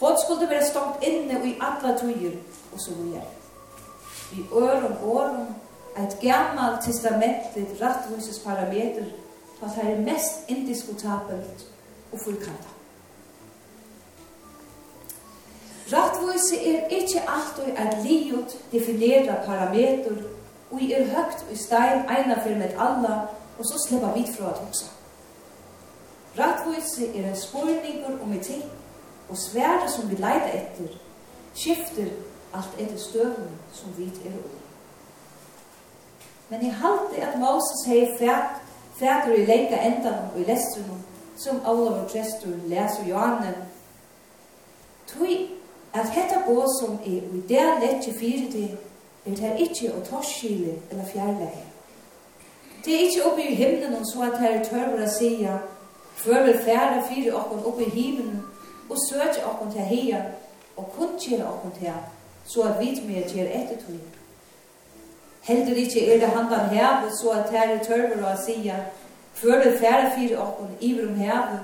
Hon 0.00 0.16
skulle 0.24 0.50
være 0.50 0.64
stått 0.64 1.02
inne 1.02 1.40
i 1.44 1.58
alla 1.60 1.98
tøyer, 1.98 2.36
og 2.72 2.80
så 2.80 2.94
videre. 2.94 3.22
I 4.32 4.44
øren 4.52 4.96
åren, 5.04 5.46
et 5.98 6.16
gammalt 6.20 6.84
testamentligt 6.84 7.82
rattvises 7.82 8.38
parameter, 8.38 9.04
for 9.58 9.66
det 9.66 9.92
er 9.92 10.00
mest 10.00 10.48
indiskutabelt 10.48 11.66
og 12.12 12.18
fullkantet. 12.24 12.74
Rattvise 15.92 16.56
er 16.72 16.86
ikkje 16.88 17.22
alltid 17.28 17.72
ein 17.76 18.06
liot 18.06 18.56
definera 18.72 19.34
parameter, 19.46 20.16
og 20.70 20.82
i 20.82 20.92
er 20.92 21.04
høgt 21.04 21.44
i 21.50 21.56
stein 21.56 22.06
eina 22.08 22.38
fyrir 22.42 22.58
med 22.58 22.76
alla, 22.78 23.16
og 23.58 23.64
så 23.64 23.86
slipper 23.88 24.14
vi 24.14 24.26
fra 24.36 24.50
at 24.50 24.58
hoksa. 24.58 24.86
Rattvise 26.38 27.16
er 27.16 27.28
en 27.28 27.36
spurningur 27.36 28.22
om 28.22 28.32
etikk 28.32 28.79
Og 29.30 29.36
sværet 29.36 29.90
som 29.90 30.10
vi 30.10 30.14
leiter 30.14 30.52
etter, 30.54 30.96
skifter 31.54 32.10
alt 32.54 32.74
etter 32.78 32.98
støvn 32.98 33.50
som 33.72 33.94
vi 33.98 34.04
er 34.04 34.34
ui. 34.34 34.58
Men 36.48 36.66
i 36.66 36.68
halte 36.68 37.22
at 37.22 37.38
Moses 37.38 37.86
hei 37.86 38.08
fæt, 38.18 38.58
fætur 38.98 39.34
i 39.34 39.44
lenga 39.44 39.78
endan 39.86 40.18
og 40.32 40.40
i 40.40 40.44
lestrunum, 40.44 41.02
som 41.36 41.60
Olav 41.66 42.02
og 42.02 42.10
Trestur 42.10 42.56
leser 42.66 43.06
Johanne, 43.08 43.54
tui 45.06 45.48
at 45.94 46.08
hetta 46.08 46.42
bo 46.46 46.64
som 46.80 46.98
er 47.06 47.22
i 47.22 47.42
det 47.48 47.68
letje 47.82 48.14
fyrir 48.18 48.52
det, 48.52 48.78
er 49.26 49.36
det 49.36 49.56
ikkje 49.58 49.94
å 49.94 50.04
torskile 50.10 50.74
eller 50.90 51.06
fjærleie. 51.12 51.64
Det 52.84 52.94
er 52.94 53.06
ikkje 53.06 53.24
oppe 53.30 53.42
i 53.44 53.54
himlen 53.54 53.94
og 53.94 54.06
så 54.06 54.26
at 54.32 54.38
her 54.40 54.64
tørver 54.64 55.04
å 55.04 55.10
sige, 55.18 55.58
før 56.16 56.44
vil 56.44 56.62
fære 56.64 57.02
fyrir 57.08 57.34
okken 57.36 57.64
oppe 57.64 57.86
i 57.86 57.90
himlen 57.90 58.40
og 58.90 58.96
søke 59.10 59.44
okkum 59.46 59.72
til 59.72 59.80
her 59.80 60.22
og 60.76 60.92
kun 60.96 61.18
tjene 61.18 61.48
okkum 61.48 61.70
til 61.78 61.92
så 62.44 62.62
at 62.62 62.80
vi 62.80 63.02
mer 63.06 63.28
tjene 63.28 63.50
etter 63.50 63.76
tog. 63.86 64.00
Heldur 65.42 65.76
ikkje 65.76 66.06
er 66.12 66.20
det 66.20 66.28
handan 66.28 66.68
hevet 66.68 67.12
så 67.20 67.30
at 67.30 67.50
her 67.50 67.84
tørver 67.84 68.24
og 68.32 68.38
sia 68.46 68.84
før 69.34 69.62
det 69.62 69.78
færre 69.80 70.10
fyrir 70.16 70.38
okkum 70.38 70.66
iver 70.80 71.08
om 71.08 71.14
hevet 71.14 71.60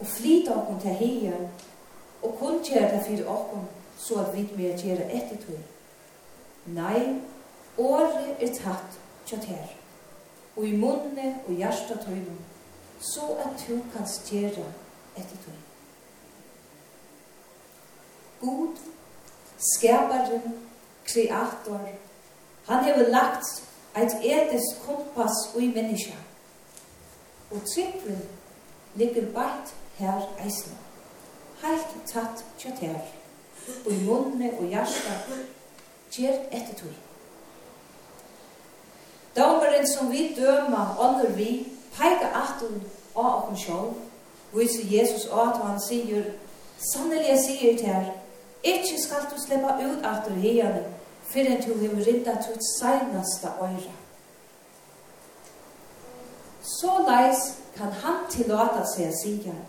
og 0.00 0.06
flit 0.06 0.48
okkum 0.48 0.80
til 0.80 0.90
her 0.90 1.32
og 2.22 2.36
kun 2.38 2.64
tjene 2.64 2.90
til 2.90 3.00
fyrir 3.06 3.28
okkum 3.28 3.64
så 3.98 4.14
at 4.14 4.36
vi 4.36 4.48
mer 4.56 4.76
tjene 4.76 5.12
etter 5.12 5.36
tog. 5.46 5.60
Nei, 6.66 7.20
året 7.78 8.40
er 8.40 8.54
tatt 8.56 8.98
tjatt 9.26 9.44
her 9.44 9.76
og 10.56 10.66
i 10.66 10.76
munne 10.76 11.34
og 11.46 11.54
hjertet 11.54 12.00
tøyden 12.06 12.38
så 13.00 13.36
at 13.44 13.64
du 13.68 13.78
kan 13.96 14.08
stjere 14.08 14.66
etter 15.16 15.36
tøyden. 15.44 15.63
Gud, 18.40 18.76
skaparen, 19.58 20.54
kreator, 21.04 21.88
han 22.64 22.84
hever 22.84 23.08
lagt 23.08 23.62
eit 23.94 24.14
etisk 24.22 24.86
kompass 24.86 25.50
ui 25.56 25.68
menneska. 25.74 26.16
Og 27.50 27.60
tryggvin 27.74 28.22
ligger 28.94 29.26
bært 29.34 29.74
her 29.98 30.22
eisne. 30.44 30.76
Heilt 31.62 31.92
tatt 32.06 32.44
tjatt 32.58 32.80
her, 32.82 33.00
og 33.86 33.92
i 33.92 34.00
munne 34.04 34.50
og 34.58 34.66
hjarta, 34.68 35.18
gjert 36.12 36.50
etter 36.50 36.74
tog. 36.78 36.96
Dómaren 39.36 39.86
som 39.86 40.10
vi 40.12 40.34
døma 40.36 40.96
ånder 40.98 41.30
vi, 41.34 41.66
peika 41.94 42.30
atun 42.38 42.82
av 43.16 43.30
okkur 43.30 43.56
sjálf, 43.58 44.02
viser 44.54 44.90
Jesus 44.90 45.24
at 45.30 45.58
han 45.62 45.80
sier, 45.82 46.28
sannelig 46.92 47.28
jeg 47.28 47.40
sier 47.46 47.78
til 47.78 47.90
her, 47.90 48.12
Ikke 48.64 49.02
skal 49.02 49.26
du 49.30 49.36
slippe 49.40 49.74
ut 49.80 50.06
etter 50.08 50.38
hegene, 50.40 50.84
før 51.28 51.50
enn 51.52 51.62
du 51.64 51.74
vil 51.82 52.04
rinda 52.06 52.36
til 52.40 52.56
seneste 52.78 53.50
øyre. 53.60 53.92
Så 56.64 56.94
leis 57.08 57.42
kan 57.76 57.92
han 58.04 58.24
tillata 58.32 58.86
seg 58.88 59.12
sier, 59.20 59.60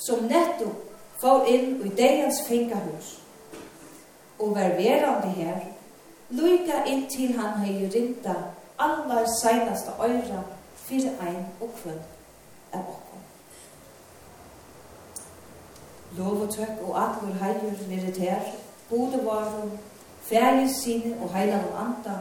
som 0.00 0.24
nettopp 0.30 1.20
får 1.20 1.52
inn 1.52 1.76
i 1.84 1.92
degens 1.98 2.40
fingerhus, 2.48 3.18
og 4.38 4.56
vær 4.56 4.76
verande 4.80 5.30
her, 5.36 5.60
lyka 6.30 6.84
inn 6.88 7.04
til 7.12 7.36
han 7.38 7.60
hei 7.60 7.90
rinda 7.92 8.34
allar 8.78 9.28
seinaste 9.40 9.92
øyra 10.00 10.42
fyrir 10.86 11.12
ein 11.20 11.46
og 11.60 11.70
kvöld 11.76 12.02
av 12.72 13.03
lov 16.18 16.40
og 16.42 16.50
tøkk 16.54 16.82
og 16.86 17.02
atlur 17.02 17.34
ter, 17.38 17.88
meditær, 17.88 18.40
bodevarum, 18.90 19.70
færges 20.22 20.76
sine 20.84 21.16
og 21.22 21.34
heilar 21.34 21.64
og 21.72 21.80
anda, 21.80 22.18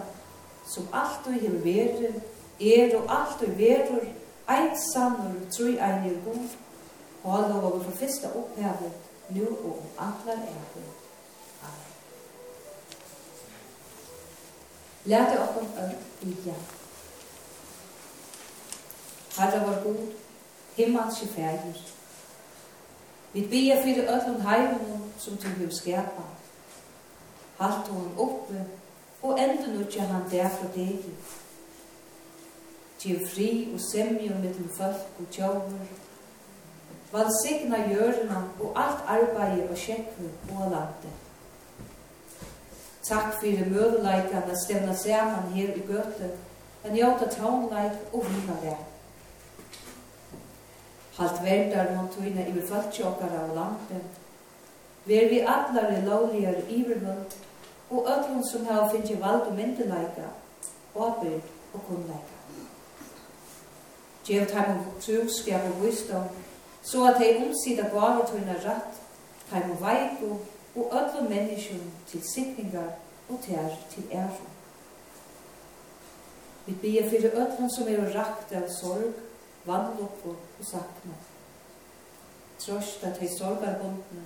som 0.74 0.88
alt 0.94 1.28
og 1.28 1.34
hever 1.34 1.60
veru, 1.64 2.14
er 2.62 2.98
og 2.98 3.04
alt 3.20 3.42
og 3.48 3.58
veru, 3.58 4.00
eit 4.50 4.78
sannur, 4.94 5.40
tru 5.52 5.64
trui 5.64 5.78
einir 5.78 6.20
god, 6.26 6.50
og 7.24 7.38
alla 7.38 7.56
var 7.62 7.78
vi 7.78 7.84
fra 7.84 7.98
fyrsta 8.00 8.28
opphavet, 8.28 8.92
nu 9.30 9.48
og 9.48 9.78
om 9.78 10.06
atlar 10.08 10.34
eget. 10.34 10.94
Amen. 11.64 11.92
Lærte 15.06 15.42
okkur 15.42 15.62
öll 15.62 15.96
i 16.22 16.36
hjert. 16.44 16.76
Herre 19.38 19.68
var 19.68 19.84
god, 19.84 20.08
himmels 20.76 21.22
i 21.22 21.28
færger, 21.28 21.94
Vi 23.34 23.42
ber 23.42 23.84
fyrir 23.84 24.08
öllum 24.08 24.42
heimunum 24.42 25.04
som 25.18 25.38
du 25.38 25.48
vil 25.60 25.72
skapa. 25.76 26.24
Halt 27.60 27.88
hon 27.88 28.12
oppe 28.18 28.66
og 29.22 29.40
enda 29.40 29.68
nutja 29.68 30.02
han 30.02 30.24
der 30.32 30.50
for 30.50 30.68
deg. 30.76 31.00
Gjev 33.00 33.28
fri 33.34 33.70
og 33.74 33.80
semje 33.92 34.30
mellom 34.30 34.70
folk 34.78 35.20
og 35.20 35.32
tjauver. 35.32 35.90
Valsigna 37.12 37.78
jørna 37.90 38.44
og 38.60 38.72
alt 38.76 39.04
arbeid 39.08 39.70
og 39.70 39.78
sjekkve 39.78 40.30
og 40.56 40.72
lande. 40.72 41.12
Takk 43.04 43.36
fyrir 43.42 43.68
møveleikene 43.70 44.56
stevna 44.64 44.96
saman 44.96 45.52
her 45.54 45.76
i 45.76 45.84
gøte, 45.88 46.32
en 46.86 46.96
jota 46.98 47.28
trånleik 47.30 48.00
og 48.14 48.26
vinnaverk 48.30 48.93
halt 51.18 51.44
verdar 51.44 51.96
mot 51.96 52.12
tuina 52.16 52.48
i 52.48 52.52
befolkjåkara 52.52 53.44
av 53.44 53.56
landet. 53.56 54.20
Ver 55.06 55.30
vi 55.30 55.42
atlare 55.42 56.02
lovligare 56.06 56.62
ivervöld, 56.70 57.34
og 57.90 58.08
ötlun 58.08 58.44
som 58.52 58.66
hava 58.66 58.90
finnje 58.90 59.20
vald 59.22 59.42
og 59.42 59.56
myndelaika, 59.56 60.30
åbyrd 60.96 61.50
og 61.74 61.82
kunnleika. 61.88 62.40
Gjev 64.26 64.48
taim 64.48 64.80
og 64.80 65.02
truskap 65.02 65.68
og 65.70 65.84
visdom, 65.86 66.24
så 66.84 67.06
at 67.08 67.20
hei 67.20 67.36
omsida 67.44 67.90
gave 67.92 68.26
tuina 68.28 68.56
ratt, 68.66 69.02
taim 69.52 69.70
veiku 69.70 69.86
veiko, 69.86 70.40
og 70.76 70.96
ötlun 71.00 71.30
menneskjum 71.30 71.92
til 72.08 72.22
sikningar 72.34 72.90
og 73.30 73.40
tær 73.46 73.78
til 73.92 74.04
æru. 74.12 74.48
Vi 76.66 76.74
bier 76.82 77.10
fyrir 77.10 77.36
ötlun 77.36 77.70
som 77.76 77.88
er 77.88 78.16
rakt 78.16 78.56
av 78.56 78.70
sorg, 78.82 79.14
vannlokko 79.66 80.30
og 80.30 80.66
sakna. 80.66 81.14
Trosta 82.60 83.14
til 83.20 83.30
sorgarbundne 83.38 84.24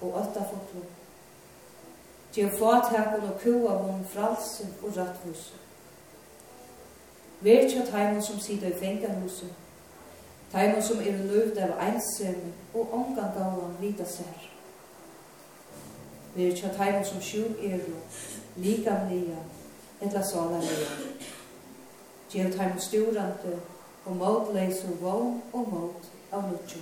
og 0.00 0.20
ötta 0.20 0.28
åttafotlo. 0.28 0.80
Til 2.32 2.50
fatakon 2.50 3.28
og 3.30 3.40
kua 3.40 3.52
kuavon 3.52 4.06
fralse 4.12 4.68
og 4.82 4.96
rattvuse. 4.96 5.54
Vertja 7.40 7.84
taimun 7.90 8.22
som 8.22 8.38
sida 8.40 8.68
i 8.68 8.78
fenganhuset, 8.78 9.52
taimun 10.52 10.82
som 10.82 10.98
er 10.98 11.12
løvd 11.12 11.58
av 11.58 11.74
einsemi 11.80 12.52
og 12.74 12.94
omgangavan 12.94 13.76
vita 13.80 14.04
sær. 14.04 14.48
Vertja 16.34 16.68
taimun 16.76 17.04
som 17.04 17.20
sjuk 17.20 17.60
er 17.62 17.76
jo, 17.76 17.96
likamlia, 18.56 19.36
etla 20.00 20.22
salalia. 20.22 20.88
Gjev 22.32 22.52
taimun 22.52 22.80
sturante 22.80 23.60
og 24.04 24.16
mot 24.16 24.54
leysur 24.54 24.96
vogn 25.00 25.42
og 25.52 25.68
mot 25.72 26.10
av 26.32 26.50
nutju. 26.50 26.80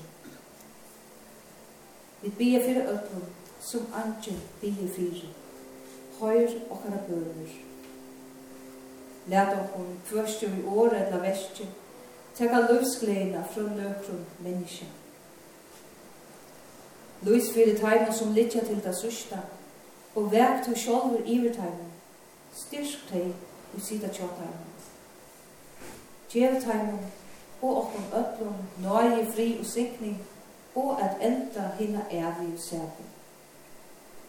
Vi 2.23 2.31
bia 2.39 2.61
fyrir 2.65 2.89
öllum 2.89 3.29
som 3.61 3.87
anki 3.95 4.37
bia 4.61 4.89
fyrir. 4.97 5.29
Høyr 6.21 6.51
okkara 6.71 6.99
bønur. 7.09 7.53
Læt 9.27 9.55
okkur 9.59 9.87
kvørstu 10.09 10.47
i 10.47 10.65
året 10.67 11.07
eller 11.07 11.21
vestju, 11.21 11.67
teka 12.35 12.61
løvsgleina 12.61 13.43
fra 13.55 13.63
nøkrum 13.63 14.25
menneska. 14.39 14.87
Lys 17.23 17.53
fyrir 17.55 17.79
teimen 17.79 18.15
som 18.15 18.33
litja 18.35 18.65
til 18.65 18.83
det 18.85 18.97
sørsta, 18.99 19.39
og 20.15 20.33
vek 20.33 20.65
til 20.65 20.77
sjolver 20.77 21.23
iver 21.27 21.55
teimen, 21.55 21.93
styrk 22.67 23.09
teg 23.11 23.31
og 23.75 23.81
sida 23.81 24.09
tjå 24.09 24.27
teimen. 24.27 24.72
Gjev 26.33 26.63
teimum, 26.63 27.01
og 27.63 27.77
okkom 27.77 28.05
öllum, 28.13 28.55
nøye 28.81 29.33
fri 29.35 29.57
og 29.61 29.67
sikning, 29.67 30.23
og 30.75 31.03
at 31.03 31.17
enda 31.21 31.71
hinna 31.79 32.01
evig 32.11 32.61
særum. 32.69 33.11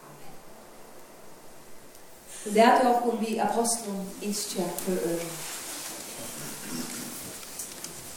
Amen. 0.03 0.35
Lærte 2.45 2.95
okkom 2.95 3.19
vi 3.19 3.37
apostlum 3.37 4.05
innskjær 4.21 4.69
for 4.77 4.91
øren. 4.91 5.33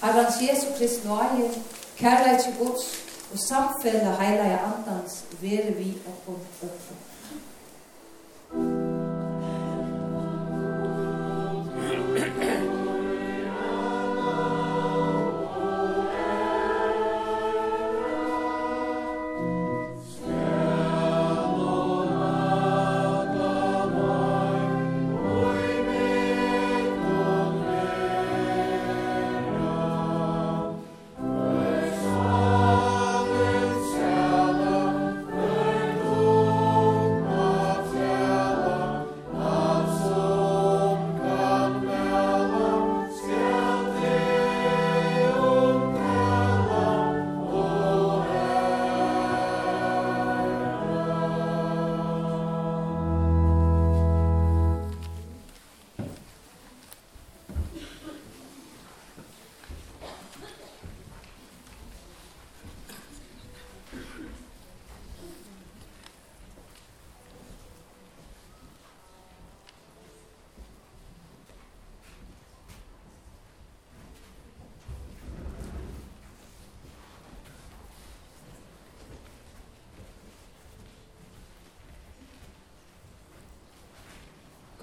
Arrans 0.02 0.42
Jesu 0.42 0.66
Krist 0.78 1.04
nøye, 1.04 1.50
kærleik 1.96 2.40
til 2.40 2.54
Guds, 2.58 3.06
og 3.32 3.38
samfellet 3.38 4.16
heilige 4.16 4.58
andans, 4.58 5.24
vere 5.40 5.72
vi 5.72 5.98
okkom 6.06 6.40
öllum. 6.62 6.85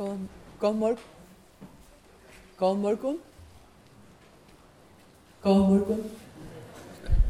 God, 0.04 0.20
god 0.60 0.76
morgen. 0.76 0.98
God 2.58 2.78
morgen. 2.78 3.20
God 5.42 5.58
morgen. 5.58 6.12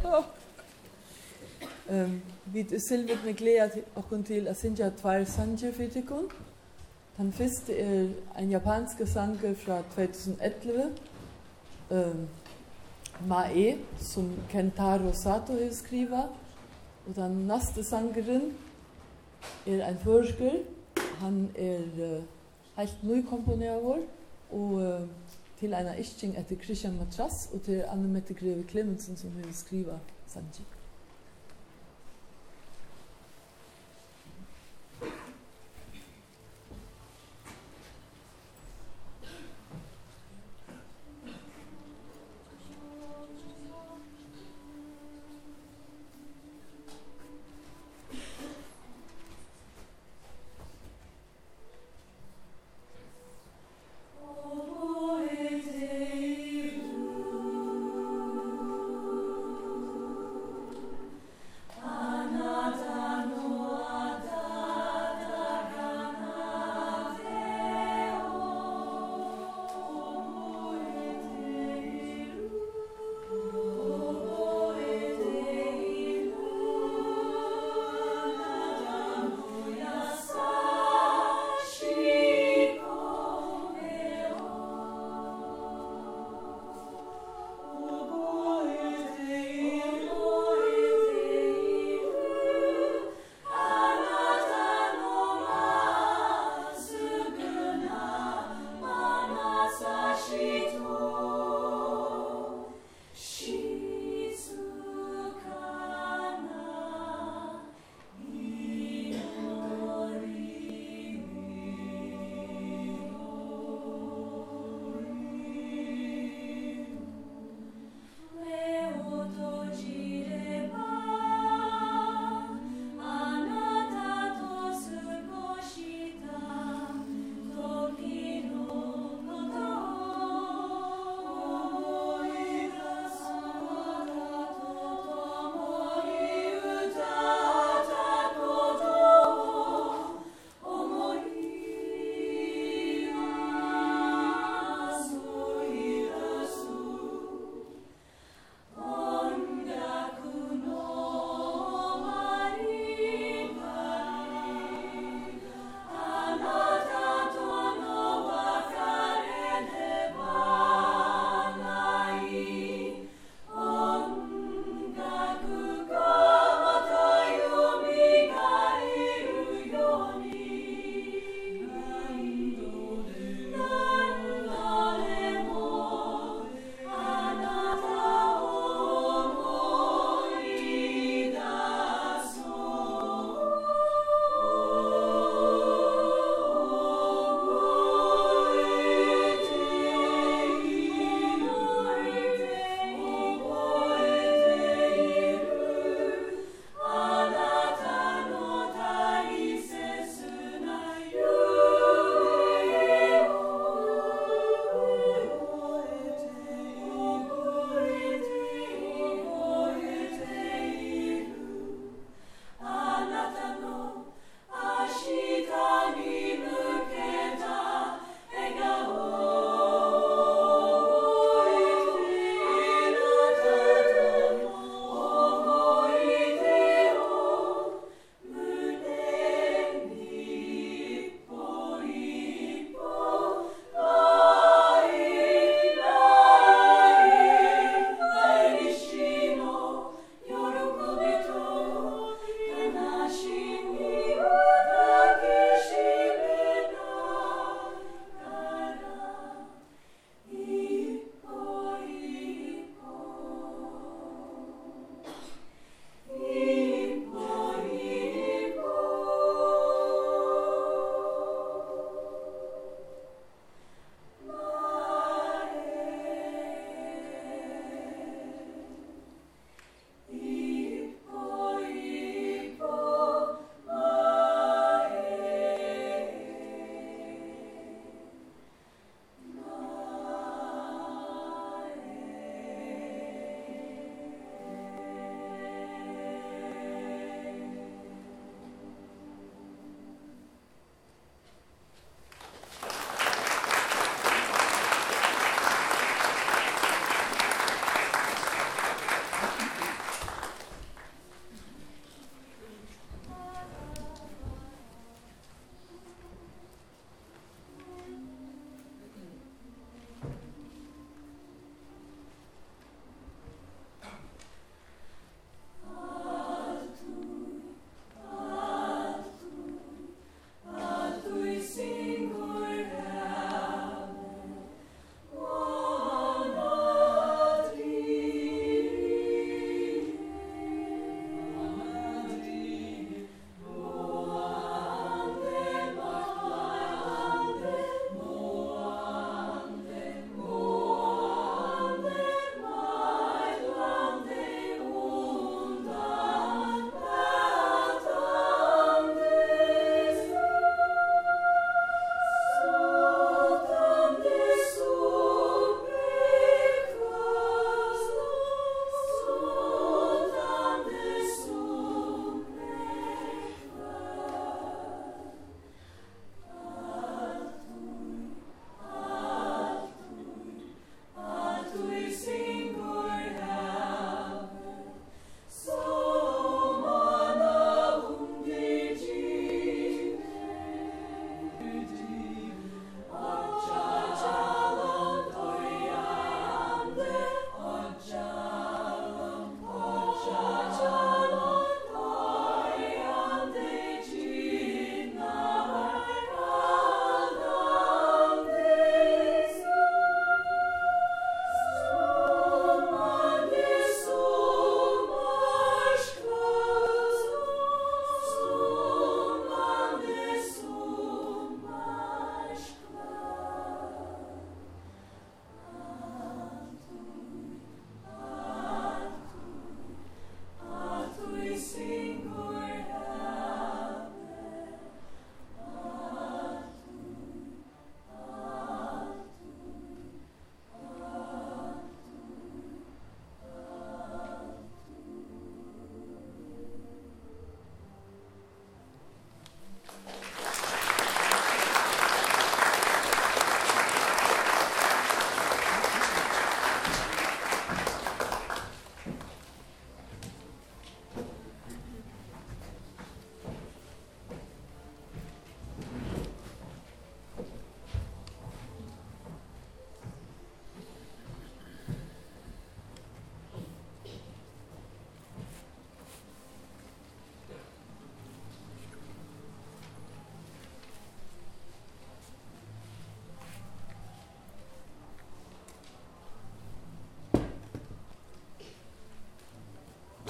Oh. 0.03 0.23
Um, 1.89 2.21
vi 2.45 2.59
er 2.59 2.79
silvet 2.89 3.19
med 3.25 3.33
glæder 3.33 3.69
okken 3.95 4.23
til 4.23 4.47
at 4.47 4.57
synge 4.57 4.91
tvær 5.01 5.23
sanger 5.23 5.73
for 5.73 5.83
tikkun. 5.93 6.31
Den 7.17 7.33
første 7.33 7.77
er 7.79 8.07
en 8.39 8.49
japansk 8.49 8.97
sanger 9.13 9.53
fra 9.55 9.81
2011. 9.95 10.91
Um, 11.89 12.27
Mae, 13.27 13.77
som 13.99 14.39
Kentaro 14.49 15.11
Sato 15.13 15.53
har 15.53 15.73
skrivet. 15.73 16.29
Og 17.07 17.15
den 17.15 17.31
næste 17.31 17.83
sangeren 17.83 18.53
er 19.67 19.89
en 19.89 19.99
forsker. 20.03 20.51
Han 21.19 21.51
er... 21.57 21.79
Uh, 22.17 22.23
helt 22.75 23.03
nykomponerad 23.03 24.03
og 24.51 24.73
uh, 24.73 25.09
til 25.59 25.73
en 25.73 25.99
isking 25.99 26.37
etter 26.37 26.55
Christian 26.63 26.97
Matras 26.97 27.49
og 27.53 27.61
til 27.61 27.83
Anne 27.87 28.07
Mette 28.07 28.33
Greve 28.33 28.63
Clemensen 28.69 29.17
som 29.17 29.31
har 29.31 29.53
skrivit 29.53 30.13
Sanji. 30.27 30.65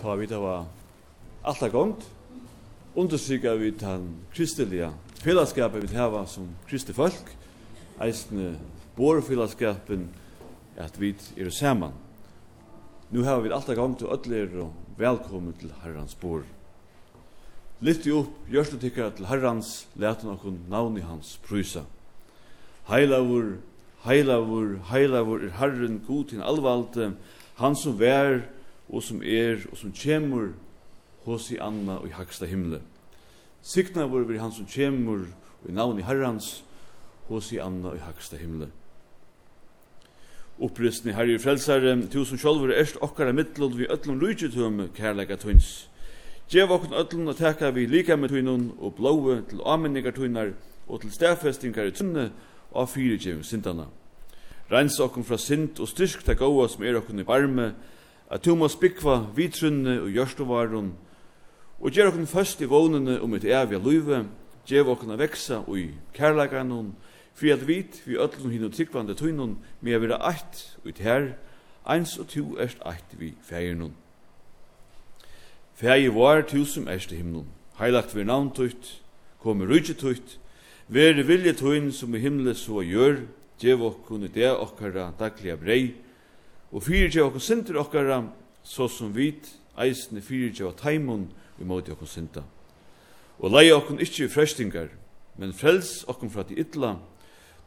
ta 0.04 0.16
vi 0.16 0.26
det 0.28 0.38
var 0.38 0.66
alltid 1.42 1.72
gongt, 1.72 2.10
understryka 2.96 3.54
vi 3.56 3.70
den 3.72 4.10
kristelige 4.34 4.90
fellesskapet 5.24 5.86
vi 5.88 5.96
hava 5.96 6.26
som 6.28 6.50
kristelig 6.68 6.98
folk, 6.98 7.30
eisne 8.04 8.58
borfellesskapen, 8.98 10.10
at 10.76 10.98
vi 11.00 11.14
er 11.40 11.50
saman. 11.56 11.94
Nu 13.16 13.24
har 13.24 13.40
vi 13.42 13.54
alltid 13.56 13.80
gongt 13.80 14.04
og 14.04 14.12
ødler 14.18 14.66
og 14.66 14.74
velkommen 15.00 15.56
til 15.56 15.72
herrans 15.86 16.16
bor. 16.20 16.44
Lyft 17.80 18.04
jo 18.04 18.26
opp 18.60 19.16
til 19.16 19.28
herrans, 19.30 19.88
leten 19.96 20.34
okkur 20.36 20.58
navn 20.68 20.98
i 20.98 21.06
hans 21.08 21.38
prysa. 21.48 21.86
Heilavur, 22.92 23.56
heilavur, 24.04 24.82
heilavur 24.92 25.48
er 25.48 25.56
herren 25.62 26.02
god 26.08 26.26
til 26.26 26.44
alvalde, 26.44 27.14
han 27.56 27.76
som 27.76 27.96
vær, 28.00 28.42
og 28.94 29.02
som 29.02 29.24
er 29.26 29.64
og 29.72 29.78
som 29.78 29.94
kjemur 29.94 30.54
hos 31.26 31.50
i 31.52 31.58
anna 31.62 31.98
og 31.98 32.08
i 32.08 32.14
haksta 32.14 32.46
himle. 32.46 32.82
Sikna 33.64 34.06
vår 34.12 34.28
vi 34.30 34.38
han 34.38 34.54
som 34.54 34.68
kjemur 34.70 35.26
og 35.64 35.70
i 35.70 35.74
navn 35.74 36.00
i 36.00 36.06
herrans 36.06 36.60
hos 37.30 37.52
i 37.56 37.62
anna 37.64 37.94
og 37.94 37.98
i 37.98 38.04
haksta 38.04 38.38
himle. 38.38 38.70
Upprystni 40.62 41.16
herri 41.18 41.40
frelsare, 41.42 41.96
tusen 42.14 42.38
sjolver 42.38 42.76
erst 42.76 43.00
okkara 43.02 43.34
mittlod 43.34 43.74
vi 43.80 43.90
öllum 43.90 44.22
rujtjutum 44.22 44.84
kærleika 44.94 45.40
tøyns. 45.42 45.88
Gjev 46.52 46.72
okkun 46.76 46.94
öllum 46.94 47.32
at 47.32 47.42
teka 47.42 47.72
vi 47.74 47.88
lika 47.90 48.16
med 48.16 48.30
tøynun 48.30 48.70
og 48.78 48.94
blåu 49.00 49.40
til 49.50 49.64
amenningar 49.66 50.14
tøynar 50.14 50.54
og 50.88 51.02
til 51.02 51.12
stafestingar 51.12 51.90
i 51.90 51.96
tunne 51.96 52.30
og 52.72 52.90
fyrirgjevum 52.90 53.44
sindana. 53.44 53.88
Reins 54.70 55.00
okkun 55.00 55.26
fra 55.26 55.38
sind 55.38 55.80
og 55.80 55.90
styrk 55.90 56.22
ta 56.26 56.38
gåa 56.38 56.68
som 56.70 56.84
er 56.84 57.00
okkun 57.00 57.24
i 57.24 57.28
varme, 57.28 57.74
at 58.34 58.46
du 58.46 58.56
må 58.58 58.68
spikva 58.72 59.20
vitrunne 59.38 60.00
og 60.02 60.14
gjørstovarun, 60.16 60.94
og 61.84 61.92
gjer 61.94 62.10
okken 62.10 62.26
først 62.28 62.64
i 62.64 62.70
vånene 62.70 63.20
om 63.22 63.34
et 63.38 63.46
evig 63.46 63.78
luive, 63.78 64.24
gjev 64.66 64.90
okken 64.90 65.14
a 65.14 65.18
veksa 65.20 65.60
og 65.68 65.78
i 65.78 65.90
kærleikanun, 66.18 66.94
fri 67.38 67.52
at 67.54 67.66
vit 67.68 68.00
vi 68.08 68.18
öllum 68.18 68.54
hinn 68.54 68.66
og 68.66 68.74
tryggvande 68.74 69.14
tøynun, 69.20 69.58
me 69.82 69.94
a 69.94 70.00
vera 70.02 70.18
eitt 70.32 70.64
ut 70.82 71.02
her, 71.04 71.34
eins 71.86 72.16
og 72.18 72.32
tu 72.32 72.56
erst 72.58 72.82
eitt 72.90 73.14
vi 73.20 73.34
fægernun. 73.46 73.94
Fægi 75.78 76.10
var 76.16 76.42
tu 76.48 76.64
som 76.66 76.88
erst 76.88 77.12
i 77.12 77.20
himnun, 77.22 77.50
heilagt 77.78 78.16
vi 78.16 78.26
navn 78.26 78.50
tøyt, 78.56 78.96
komi 79.44 79.68
rujtje 79.70 79.98
tøyt, 80.00 80.40
veri 80.88 81.26
vilje 81.28 81.54
tøyn 81.60 81.92
som 81.92 82.16
i 82.16 82.22
himle 82.24 82.56
så 82.58 82.82
gjør, 82.82 83.26
gjev 83.62 83.84
okken 83.92 84.26
i 84.26 84.32
det 84.34 84.50
okkara 84.56 85.12
daglige 85.20 85.58
brei, 85.58 85.84
og 86.74 86.82
fyrirgje 86.84 87.24
okkur 87.24 87.44
synder 87.44 87.78
okkara, 87.84 88.24
så 88.64 88.88
som 88.90 89.14
vit 89.14 89.52
eisne 89.78 90.22
fyrirgje 90.22 90.66
og 90.66 90.78
taimun 90.82 91.28
vi 91.58 91.68
måti 91.70 91.94
okkur 91.94 92.10
sinta. 92.10 92.44
Og 93.40 93.54
lei 93.54 93.70
okkur 93.74 94.02
ikkje 94.02 94.26
i 94.26 94.32
frestingar, 94.32 94.90
men 95.38 95.54
frels 95.54 96.02
okkur 96.10 96.32
fra 96.34 96.46
de 96.50 96.58
ytla, 96.64 96.96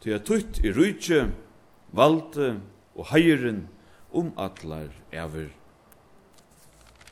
til 0.02 0.18
at 0.18 0.26
tutt 0.26 0.60
i 0.64 0.72
rujtje, 0.74 1.28
valde 1.94 2.56
og 2.96 3.08
heiren 3.12 3.66
om 4.12 4.32
atlar 4.38 4.90
ever. 5.12 5.48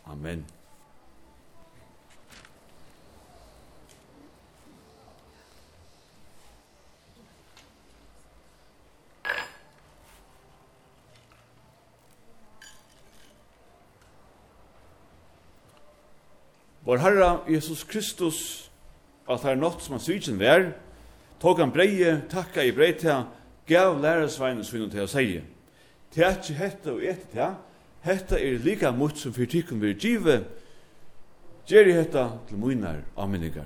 Amen. 0.07 0.45
Vår 16.85 16.97
Herre 16.97 17.41
Jesus 17.49 17.85
Kristus, 17.85 18.70
at 19.28 19.43
her 19.43 19.57
nått 19.57 19.82
som 19.82 19.97
han 19.97 20.03
svitsen 20.05 20.37
vær, 20.39 20.74
tog 21.41 21.59
han 21.59 21.72
breie, 21.72 22.18
takka 22.28 22.64
i 22.64 22.74
breie 22.76 23.22
gav 23.68 24.01
lærersveinen 24.01 24.64
svinnet 24.64 24.93
til 24.93 25.07
å 25.07 25.09
seie. 25.09 25.45
Til 26.12 26.26
at 26.28 26.45
ikke 26.45 26.59
hette 26.61 26.93
og 26.93 27.07
etter 27.09 27.30
til 27.32 27.55
hette 28.05 28.37
er 28.37 28.61
lika 28.61 28.93
mot 28.93 29.16
som 29.16 29.32
for 29.32 29.49
tikkun 29.49 29.80
vi 29.80 29.95
give, 29.97 30.43
i 31.89 31.97
hette 31.97 32.24
til 32.49 32.61
munar 32.61 33.01
avminningar. 33.16 33.64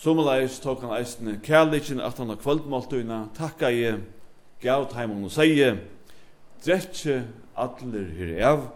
Sommerleis 0.00 0.56
tok 0.64 0.80
han 0.80 0.96
eisne 0.96 1.36
kærleikin 1.44 2.00
at 2.00 2.16
han 2.16 2.32
har 2.32 2.40
kvöldmåltøyna 2.40 3.26
takka 3.36 3.68
i 3.68 3.84
gav 4.60 4.88
taimon 4.92 5.24
og 5.24 5.32
seie, 5.32 5.72
dretje 6.64 7.22
atler 7.58 8.10
her 8.16 8.34
av, 8.50 8.66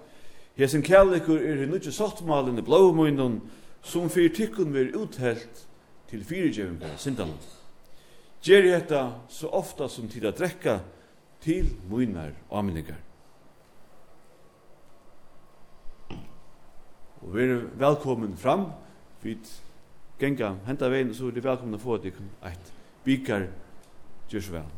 hesen 0.59 0.85
kjærleikur 0.85 1.41
er 1.41 1.61
her 1.61 1.71
nudje 1.71 1.93
sottmalen 1.93 2.59
i 2.61 2.65
blåmunnen, 2.65 3.41
som 3.85 4.09
fyrir 4.09 4.33
tykkun 4.33 4.73
vir 4.73 4.95
uthelt 4.97 5.67
til 6.09 6.25
fyrirgjevingar 6.25 6.97
sindalan. 7.01 7.37
Gjer 8.45 8.69
hetta 8.73 9.03
så 9.29 9.49
ofta 9.53 9.89
som 9.89 10.09
tid 10.09 10.25
at 10.29 10.39
drekka 10.39 10.79
til 11.45 11.71
munar 11.91 12.33
aminningar. 12.53 13.01
Og 17.25 17.37
vi 17.37 17.45
er 17.49 17.61
velkommen 17.81 18.37
fram, 18.37 18.67
vi 19.23 19.37
genga 20.21 20.55
henta 20.67 20.89
vegin, 20.93 21.15
så 21.17 21.29
er 21.29 21.37
det 21.37 21.45
velkommen 21.45 21.77
å 21.77 21.83
få 21.83 21.99
at 21.99 22.09
vi 22.09 22.13
kan 22.13 22.33
eit 22.51 22.73
bikar, 23.05 23.47
gjør 24.29 24.45
så 24.45 24.57
vel. 24.59 24.73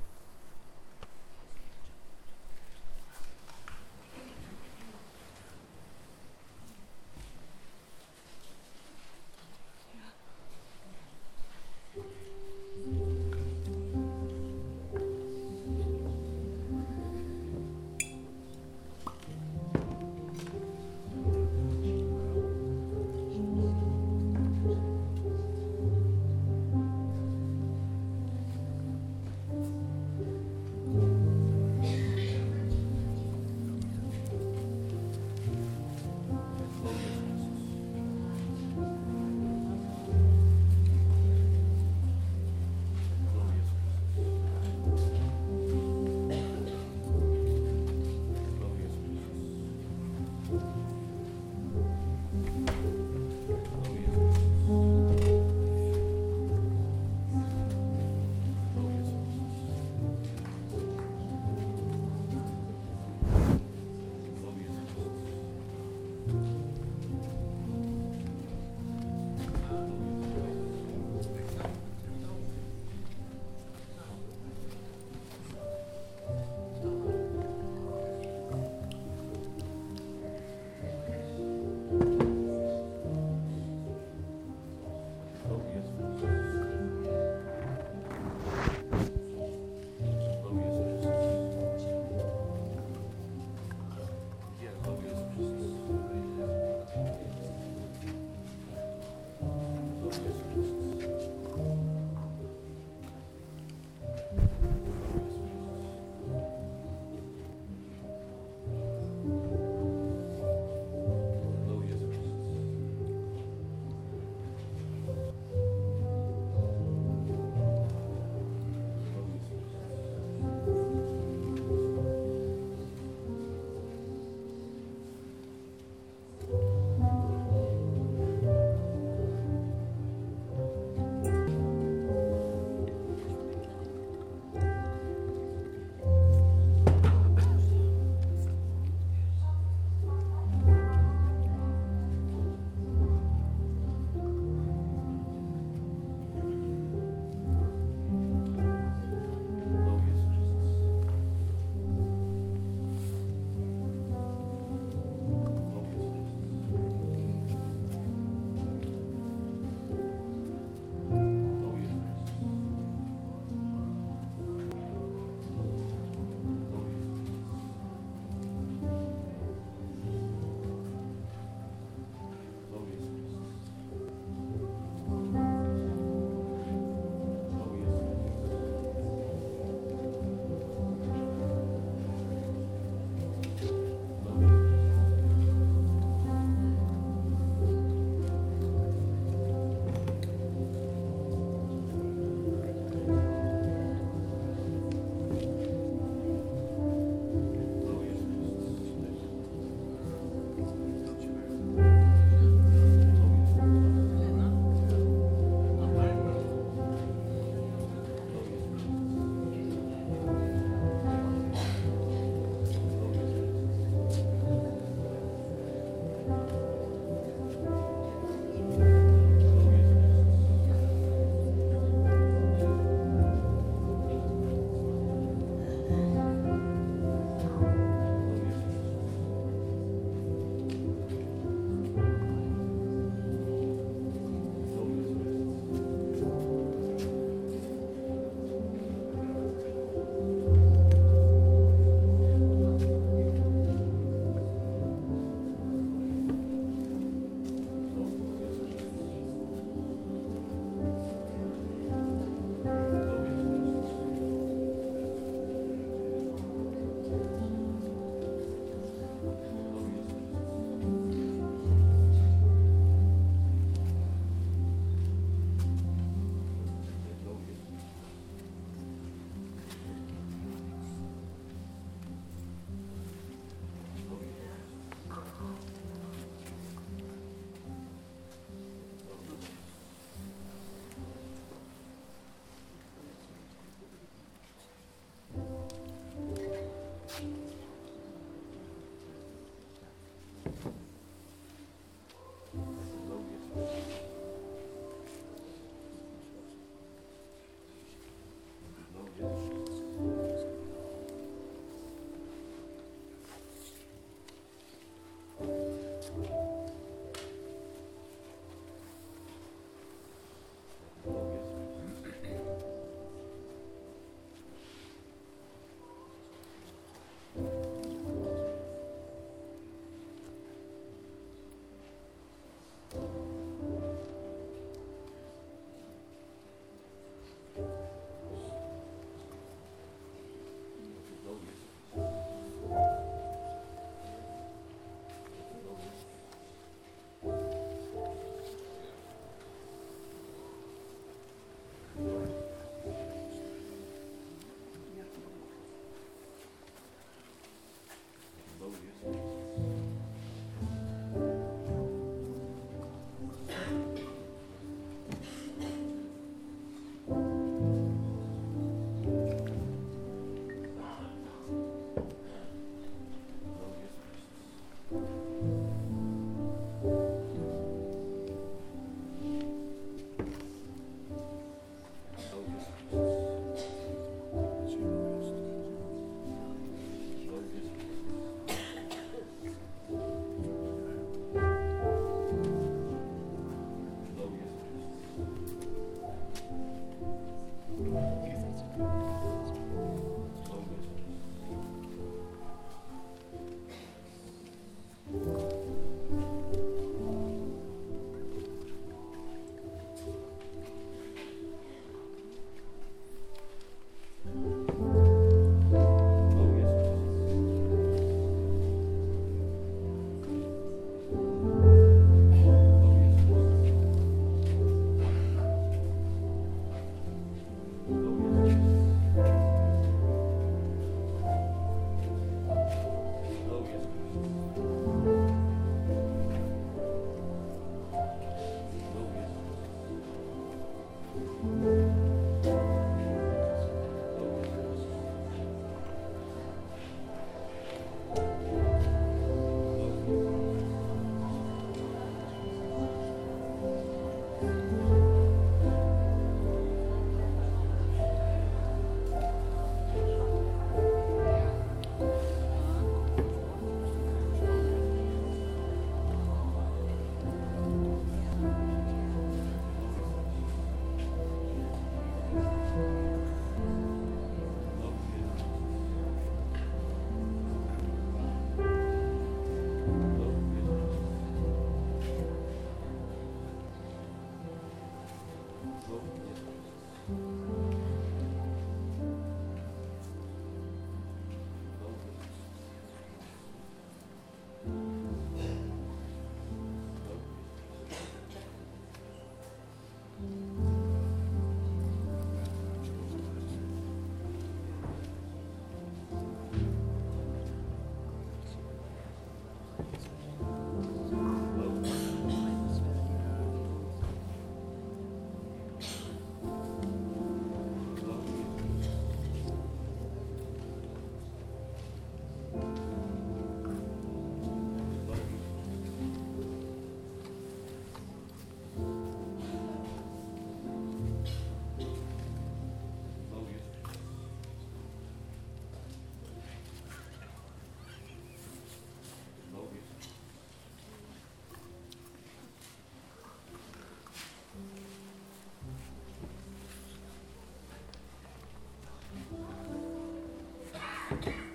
Takk. 541.23 541.46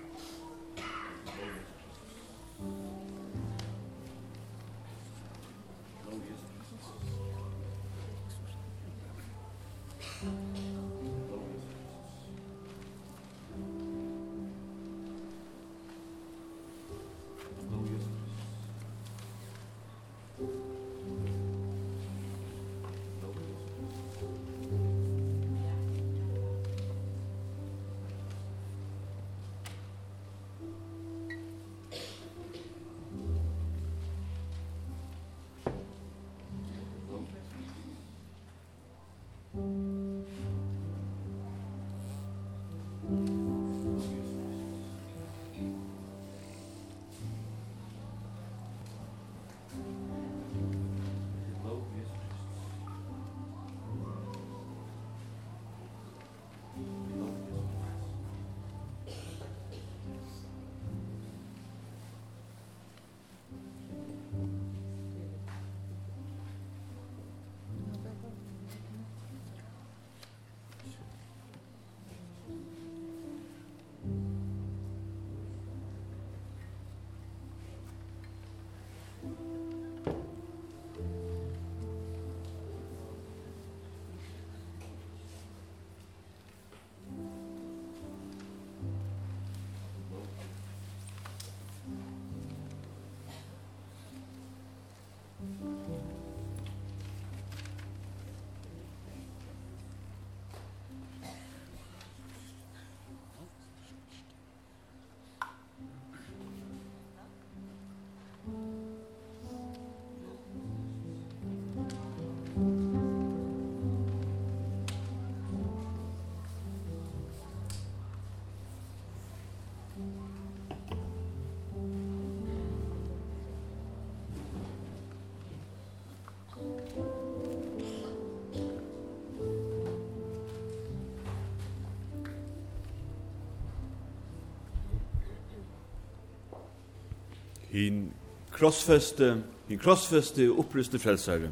hin 137.72 138.10
krossfeste, 138.52 139.36
hin 139.68 139.80
krossfeste 139.80 140.48
uppryste 140.50 141.00
frelsare. 141.00 141.50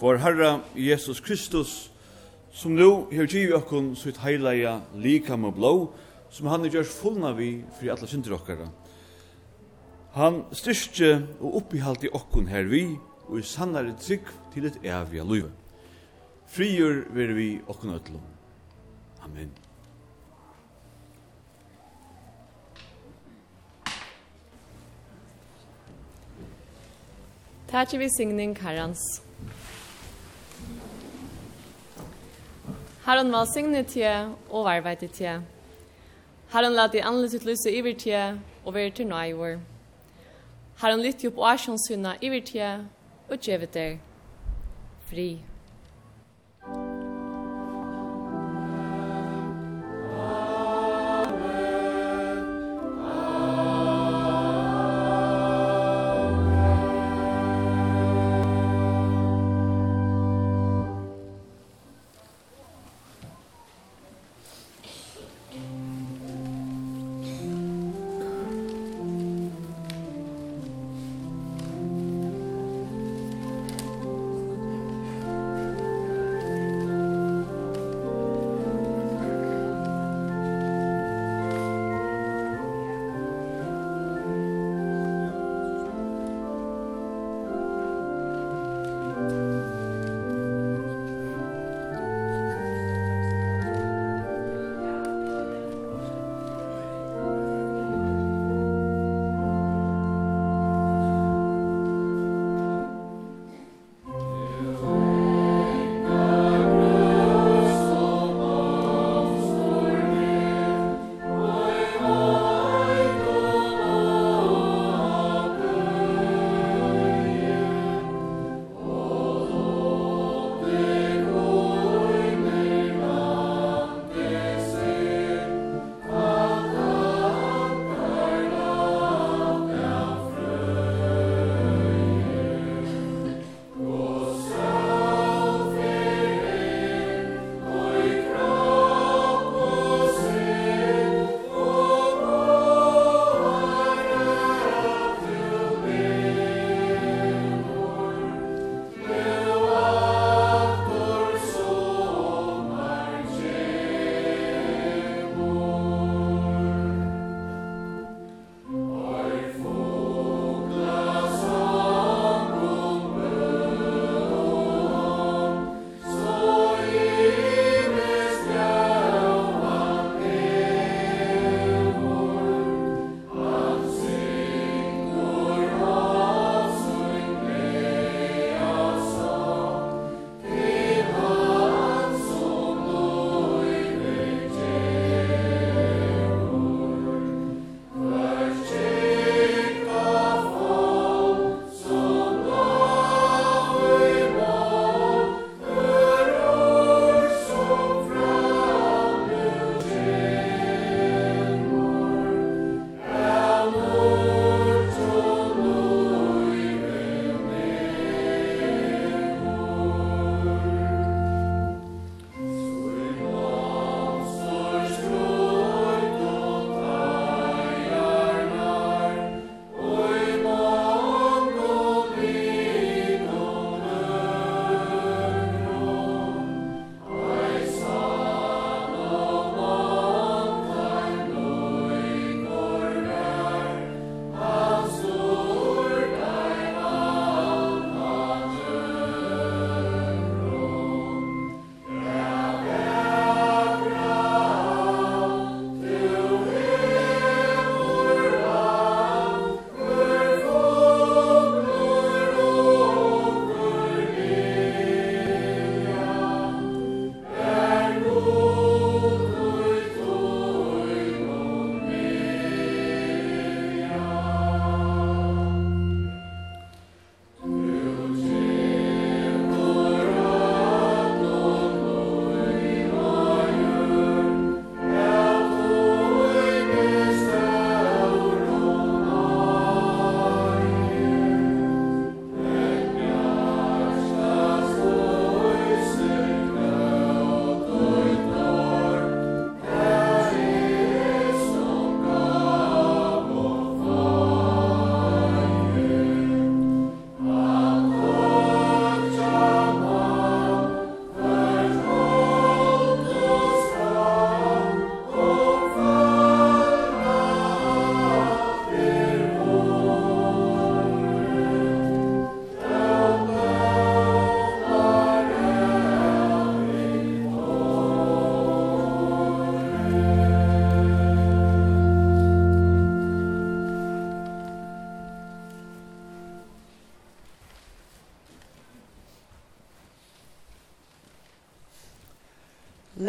For 0.00 0.18
Herre 0.18 0.60
Jesus 0.74 1.20
Kristus, 1.20 1.90
som 2.52 2.74
nu 2.74 3.06
her 3.12 3.28
giv 3.30 3.54
okkon 3.54 3.92
sitt 3.98 4.22
heilaja 4.22 4.80
likam 4.96 5.44
og 5.44 5.56
blå, 5.58 5.74
som 6.34 6.48
han 6.50 6.66
gjør 6.66 6.86
fullna 6.88 7.34
vi 7.36 7.50
fri 7.78 7.90
alla 7.92 8.08
synder 8.10 8.34
okkara. 8.38 8.70
Han 10.14 10.44
styrste 10.54 11.24
og 11.40 11.60
oppihalt 11.62 12.06
i 12.06 12.12
okkon 12.14 12.48
her 12.50 12.66
vi, 12.70 12.86
og 13.26 13.40
i 13.40 13.46
sannare 13.46 13.94
trygg 13.98 14.28
til 14.54 14.68
et 14.68 14.78
evige 14.84 15.24
løyve. 15.26 15.50
Frigjør 16.54 17.04
ver 17.16 17.34
vi 17.34 17.48
okkon 17.66 17.96
ötlom. 17.96 18.33
lærte 27.84 27.98
vi 27.98 28.08
signing 28.08 28.56
herrens. 28.56 29.00
Herren 33.04 33.32
var 33.32 33.44
signe 33.44 33.82
til 33.82 34.32
og 34.50 34.64
varveid 34.64 35.08
til. 35.12 35.44
Herren 36.52 36.72
lærte 36.72 37.04
anle 37.04 37.28
sitt 37.28 37.44
lyse 37.44 37.68
iver 37.68 37.92
til 38.00 38.40
og 38.64 38.74
være 38.74 38.90
til 38.90 39.06
nøyver. 39.06 39.58
Herren 40.80 41.04
lytte 41.04 41.28
opp 41.28 41.38
årsjonssynet 41.38 42.24
iver 42.24 42.40
til 42.40 42.86
og 43.28 43.36
gjevet 43.36 43.74
der. 43.74 43.98
Fri. 45.10 45.28
Fri. 45.36 45.53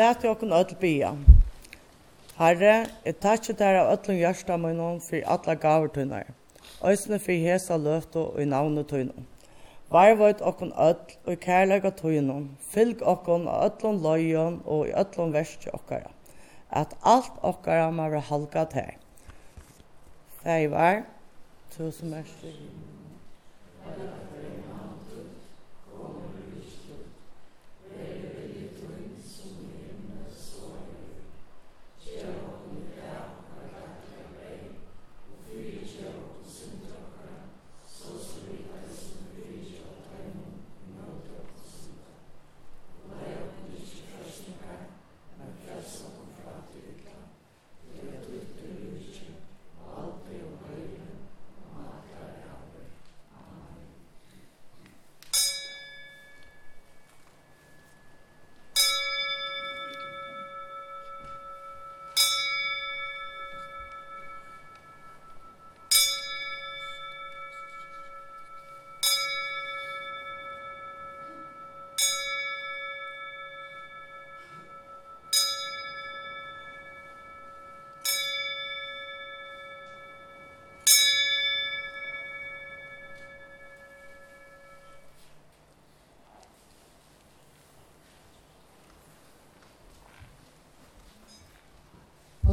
lati 0.06 0.28
okkum 0.30 0.52
öll 0.52 0.76
bia. 0.82 1.14
Herre, 2.38 2.74
jeg 3.06 3.16
takki 3.24 3.54
dær 3.58 3.80
av 3.80 3.94
öllum 3.96 4.18
hjarta 4.20 4.58
møynum 4.62 5.00
fyrir 5.02 5.30
alla 5.34 5.56
gaver 5.64 5.90
tunnar. 5.96 6.28
Øysene 6.86 7.18
fyrir 7.20 7.54
hesa 7.54 7.78
løftu 7.82 8.20
og 8.22 8.42
i 8.42 8.46
navnu 8.46 8.84
tøynum. 8.86 9.26
Varvøyt 9.94 10.44
okkun 10.50 10.74
öll 10.88 11.16
og 11.26 11.32
i 11.34 11.40
kærleika 11.48 11.94
tøynum. 12.02 12.50
Fylg 12.74 13.02
okkun 13.14 13.48
av 13.50 13.64
öllum 13.70 14.02
løyun 14.04 14.60
og 14.66 14.92
i 14.92 14.94
öllum 15.04 15.34
versi 15.34 15.74
okkara. 15.74 16.12
At 16.70 16.94
alt 17.16 17.42
okkara 17.42 17.90
må 17.90 18.10
vera 18.10 18.22
halga 18.30 18.68
tær. 18.76 18.94
Fævar, 20.44 21.02
tusen 21.78 22.14
versi. 22.20 22.54
Amen. 23.86 24.15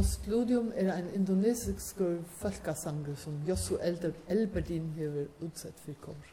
Postludium 0.03 0.73
er 0.75 0.95
ein 0.95 1.09
indonesisk 1.13 2.01
folkasangur 2.27 3.15
som 3.15 3.41
Josu 3.47 3.77
Elberdin 4.27 4.89
hever 4.97 5.27
utsett 5.39 5.79
fyrir 5.79 5.95
kommer. 6.01 6.27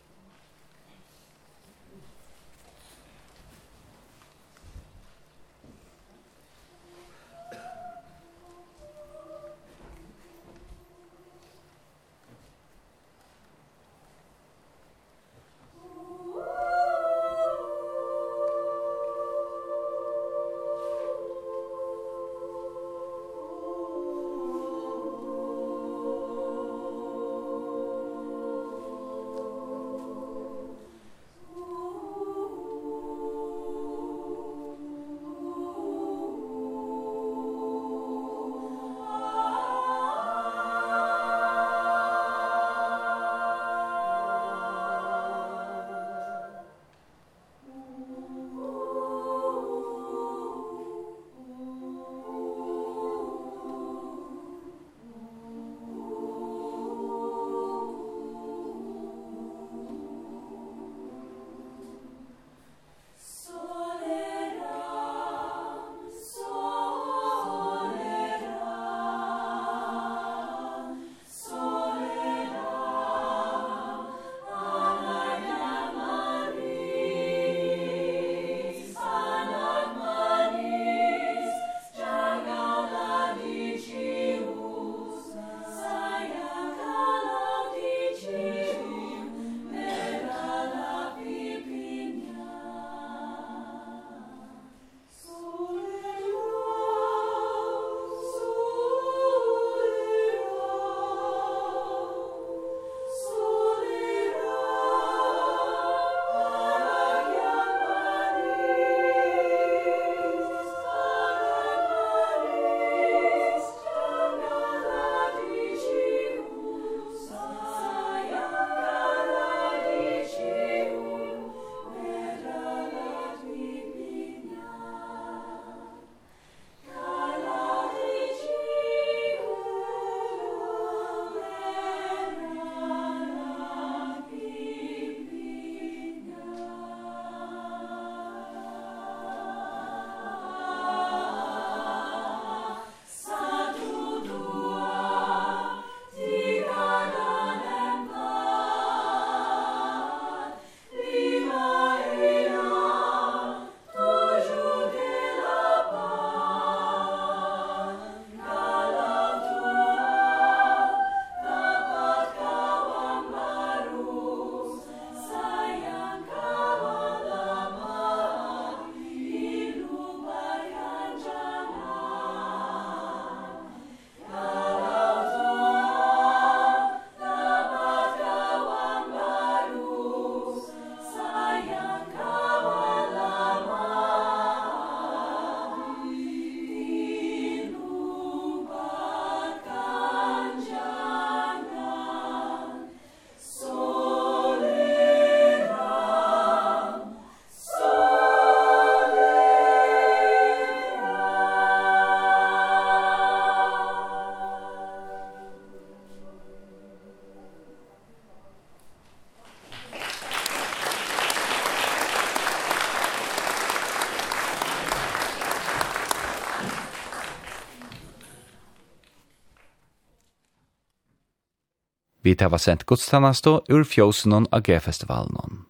Vi 222.30 222.36
tar 222.36 222.48
var 222.48 222.58
sent 222.62 222.84
godstannastå 222.86 223.64
ur 223.68 223.84
fjósenon 223.84 224.46
av 224.54 224.62
G-festivalen. 224.62 225.64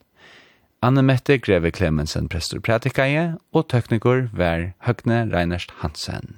Anne 0.84 1.00
Mette 1.02 1.38
Greve 1.38 1.70
Clemensen 1.72 2.28
prestur 2.28 2.60
pratikaje, 2.60 3.22
og 3.56 3.70
tekniker 3.72 4.26
var 4.36 4.66
Høgne 4.84 5.22
Reinerst 5.32 5.72
Hansen. 5.80 6.29